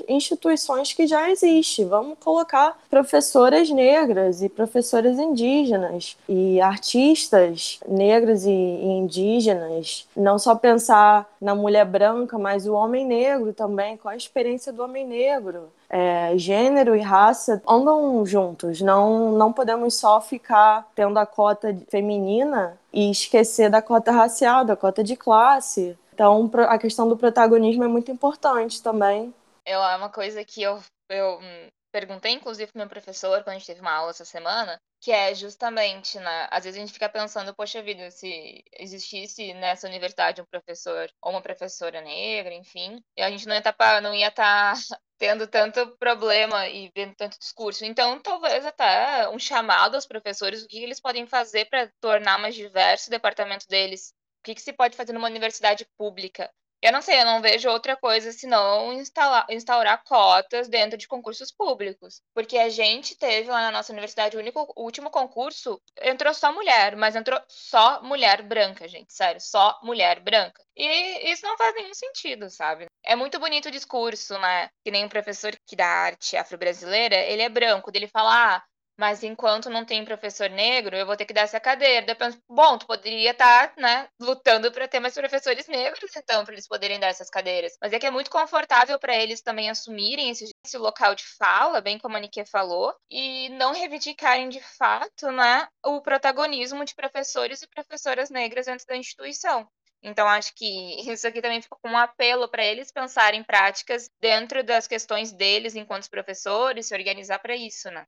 instituições 0.08 0.92
que 0.94 1.08
já 1.08 1.32
existem, 1.32 1.88
vamos 1.88 2.18
colocar 2.20 2.78
professoras 2.90 3.70
negras 3.70 4.42
e 4.42 4.50
professoras 4.50 5.18
indígenas 5.18 6.18
e 6.28 6.60
artistas 6.60 7.80
negras 7.88 8.46
e 8.46 8.52
indígenas. 8.52 10.08
Não 10.16 10.38
só 10.38 10.54
pensar 10.54 11.30
na 11.40 11.56
mulher 11.56 11.86
branca, 11.86 12.38
mas 12.38 12.68
o 12.68 12.74
homem 12.74 13.06
negro 13.06 13.54
também, 13.54 13.96
qual 13.96 14.14
a 14.14 14.18
experiência 14.18 14.74
do 14.74 14.84
homem 14.84 15.08
negro? 15.08 15.70
É, 15.90 16.38
gênero 16.38 16.96
e 16.96 17.02
raça 17.02 17.62
andam 17.68 18.26
juntos. 18.26 18.82
Não, 18.82 19.32
não 19.32 19.54
podemos 19.54 19.98
só 19.98 20.20
ficar 20.20 20.88
tendo 20.96 21.18
a 21.18 21.26
cota 21.26 21.76
feminina 21.90 22.78
e 22.92 23.12
esquecer 23.12 23.70
da 23.70 23.82
cota 23.82 24.12
racial, 24.12 24.66
da 24.66 24.76
cota 24.76 25.04
de 25.04 25.16
classe. 25.16 25.98
Então, 26.14 26.50
a 26.68 26.78
questão 26.78 27.08
do 27.08 27.18
protagonismo 27.18 27.84
é 27.84 27.88
muito 27.88 28.12
importante 28.12 28.82
também. 28.82 29.34
É 29.66 29.78
uma 29.78 30.10
coisa 30.10 30.44
que 30.46 30.62
eu, 30.62 30.80
eu 31.10 31.40
hum, 31.40 31.68
perguntei, 31.96 32.34
inclusive, 32.34 32.70
para 32.74 32.80
meu 32.82 32.90
professor, 32.90 33.42
quando 33.42 33.56
a 33.56 33.60
gente 33.60 33.68
teve 33.68 33.80
uma 33.80 33.94
aula 33.94 34.12
essa 34.12 34.26
semana, 34.26 34.78
que 35.00 35.14
é 35.14 35.34
justamente, 35.34 36.20
né, 36.20 36.48
às 36.52 36.66
vezes 36.66 36.78
a 36.78 36.82
gente 36.86 36.92
fica 36.92 37.08
pensando, 37.08 37.56
poxa 37.56 37.82
vida, 37.82 38.12
se 38.12 38.62
existisse 38.74 39.54
nessa 39.54 39.88
universidade 39.88 40.42
um 40.42 40.46
professor 40.46 41.10
ou 41.22 41.32
uma 41.32 41.42
professora 41.42 42.02
negra, 42.02 42.54
enfim, 42.54 43.02
a 43.18 43.30
gente 43.30 43.48
não 43.48 43.54
ia 43.54 43.60
estar 43.60 43.72
tá, 43.72 44.74
tá 44.74 44.74
tendo 45.18 45.48
tanto 45.48 45.96
problema 45.98 46.68
e 46.68 46.92
vendo 46.94 47.16
tanto 47.16 47.40
discurso. 47.40 47.86
Então, 47.86 48.20
talvez 48.20 48.66
até 48.66 49.30
um 49.30 49.40
chamado 49.40 49.96
aos 49.96 50.06
professores, 50.06 50.64
o 50.64 50.68
que 50.68 50.84
eles 50.84 51.00
podem 51.00 51.26
fazer 51.26 51.70
para 51.70 51.90
tornar 52.02 52.38
mais 52.40 52.56
diverso 52.56 53.08
o 53.08 53.12
departamento 53.12 53.66
deles. 53.70 54.10
O 54.42 54.44
que, 54.44 54.56
que 54.56 54.62
se 54.62 54.74
pode 54.74 54.98
fazer 54.98 55.14
numa 55.14 55.30
universidade 55.30 55.88
pública? 55.98 56.52
Eu 56.82 56.92
não 56.92 57.02
sei, 57.02 57.20
eu 57.20 57.26
não 57.26 57.42
vejo 57.42 57.70
outra 57.70 57.96
coisa 57.98 58.32
senão 58.32 58.94
instalar, 58.94 59.46
instaurar 59.50 60.04
cotas 60.04 60.68
dentro 60.68 60.98
de 60.98 61.08
concursos 61.08 61.52
públicos. 61.52 62.22
Porque 62.34 62.58
a 62.58 62.70
gente 62.70 63.16
teve 63.16 63.50
lá 63.50 63.62
na 63.62 63.72
nossa 63.72 63.92
universidade 63.92 64.38
o, 64.38 64.40
único, 64.40 64.72
o 64.76 64.84
último 64.84 65.10
concurso, 65.10 65.82
entrou 66.02 66.34
só 66.34 66.52
mulher, 66.54 66.96
mas 66.96 67.16
entrou 67.16 67.40
só 67.48 68.02
mulher 68.04 68.44
branca, 68.44 68.88
gente, 68.88 69.14
sério, 69.14 69.42
só 69.42 69.80
mulher 69.84 70.20
branca. 70.20 70.64
E 70.76 71.32
isso 71.32 71.46
não 71.46 71.58
faz 71.58 71.74
nenhum 71.74 71.94
sentido, 71.94 72.50
sabe? 72.50 72.86
É 73.04 73.16
muito 73.16 73.40
bonito 73.40 73.68
o 73.68 73.72
discurso, 73.72 74.38
né? 74.38 74.70
Que 74.84 74.92
nem 74.92 75.06
um 75.06 75.10
professor 75.10 75.56
que 75.66 75.76
dá 75.76 75.88
arte 75.88 76.38
afro-brasileira, 76.38 77.16
ele 77.16 77.42
é 77.42 77.50
branco, 77.50 77.92
dele 77.92 78.08
fala, 78.08 78.58
ah, 78.58 78.64
mas 78.98 79.24
enquanto 79.24 79.70
não 79.70 79.86
tem 79.86 80.06
professor 80.06 80.50
negro, 80.50 80.96
eu 80.96 81.06
vou 81.06 81.18
ter 81.18 81.26
que 81.26 81.34
dar 81.34 81.42
essa 81.42 81.60
cadeira. 81.60 82.06
eu 82.10 82.16
penso, 82.16 82.42
bom, 82.50 82.78
tu 82.78 82.88
poderia 82.88 83.32
estar, 83.32 83.76
tá, 83.76 83.82
né, 83.82 84.08
lutando 84.20 84.72
para 84.72 84.88
ter 84.88 85.00
mais 85.00 85.14
professores 85.14 85.68
negros, 85.68 86.16
então, 86.16 86.46
para 86.46 86.54
eles 86.54 86.68
poderem 86.68 87.00
dar 87.00 87.08
essas 87.08 87.30
cadeiras. 87.30 87.78
Mas 87.82 87.94
é 87.94 88.00
que 88.00 88.06
é 88.06 88.12
muito 88.12 88.30
confortável 88.30 88.98
para 89.00 89.16
eles 89.16 89.42
também 89.42 89.70
assumirem 89.70 90.30
esse, 90.30 90.50
esse, 90.66 90.78
local 90.78 91.16
de 91.16 91.24
fala, 91.38 91.82
bem 91.82 91.98
como 92.00 92.16
a 92.18 92.20
Niké 92.20 92.46
falou, 92.46 92.96
e 93.10 93.50
não 93.50 93.74
reivindicarem 93.74 94.50
de 94.50 94.62
fato, 94.62 95.32
né, 95.32 95.68
o 95.86 96.02
protagonismo 96.02 96.86
de 96.86 96.96
professores 96.96 97.62
e 97.62 97.68
professoras 97.68 98.30
negras 98.30 98.66
dentro 98.66 98.86
da 98.88 98.96
instituição. 98.96 99.68
Então, 100.02 100.28
acho 100.28 100.54
que 100.56 101.12
isso 101.12 101.28
aqui 101.28 101.42
também 101.42 101.62
fica 101.62 101.76
com 101.82 101.90
um 101.90 101.98
apelo 101.98 102.48
para 102.48 102.64
eles 102.64 102.92
pensarem 102.92 103.44
práticas 103.44 104.08
dentro 104.22 104.64
das 104.64 104.88
questões 104.88 105.32
deles 105.34 105.76
enquanto 105.76 106.10
professores, 106.10 106.88
se 106.88 106.94
organizar 106.94 107.40
para 107.40 107.56
isso, 107.56 107.90
né? 107.90 108.06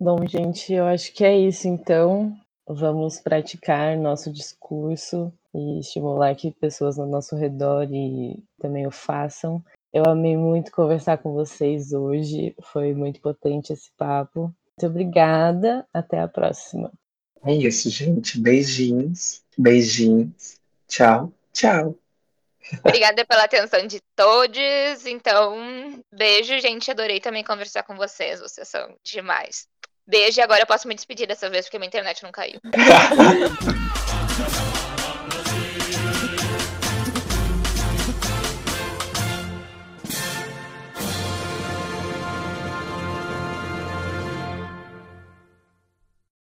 Bom, 0.00 0.26
gente, 0.26 0.72
eu 0.72 0.84
acho 0.86 1.12
que 1.12 1.24
é 1.24 1.38
isso 1.38 1.68
então. 1.68 2.36
Vamos 2.66 3.20
praticar 3.20 3.96
nosso 3.96 4.32
discurso 4.32 5.32
e 5.54 5.80
estimular 5.80 6.34
que 6.34 6.50
pessoas 6.50 6.98
ao 6.98 7.06
nosso 7.06 7.36
redor 7.36 7.86
e 7.92 8.42
também 8.58 8.86
o 8.86 8.90
façam. 8.90 9.62
Eu 9.92 10.04
amei 10.06 10.36
muito 10.36 10.72
conversar 10.72 11.18
com 11.18 11.32
vocês 11.32 11.92
hoje, 11.92 12.54
foi 12.60 12.94
muito 12.94 13.20
potente 13.20 13.72
esse 13.72 13.90
papo. 13.96 14.52
Muito 14.76 14.90
obrigada, 14.90 15.86
até 15.92 16.18
a 16.18 16.26
próxima. 16.26 16.90
É 17.44 17.54
isso, 17.54 17.88
gente. 17.90 18.40
Beijinhos, 18.40 19.42
beijinhos. 19.56 20.58
Tchau, 20.88 21.32
tchau. 21.52 21.96
Obrigada 22.84 23.24
pela 23.24 23.44
atenção 23.44 23.86
de 23.86 24.00
todos. 24.16 25.06
Então, 25.06 26.02
beijo, 26.12 26.58
gente. 26.60 26.90
Adorei 26.90 27.20
também 27.20 27.44
conversar 27.44 27.82
com 27.82 27.94
vocês. 27.94 28.40
Vocês 28.40 28.66
são 28.66 28.96
demais. 29.04 29.68
Beijo 30.06 30.40
e 30.40 30.42
agora 30.42 30.62
eu 30.62 30.66
posso 30.66 30.86
me 30.86 30.94
despedir 30.94 31.26
dessa 31.26 31.48
vez 31.48 31.66
porque 31.66 31.78
minha 31.78 31.88
internet 31.88 32.22
não 32.22 32.32
caiu. 32.32 32.60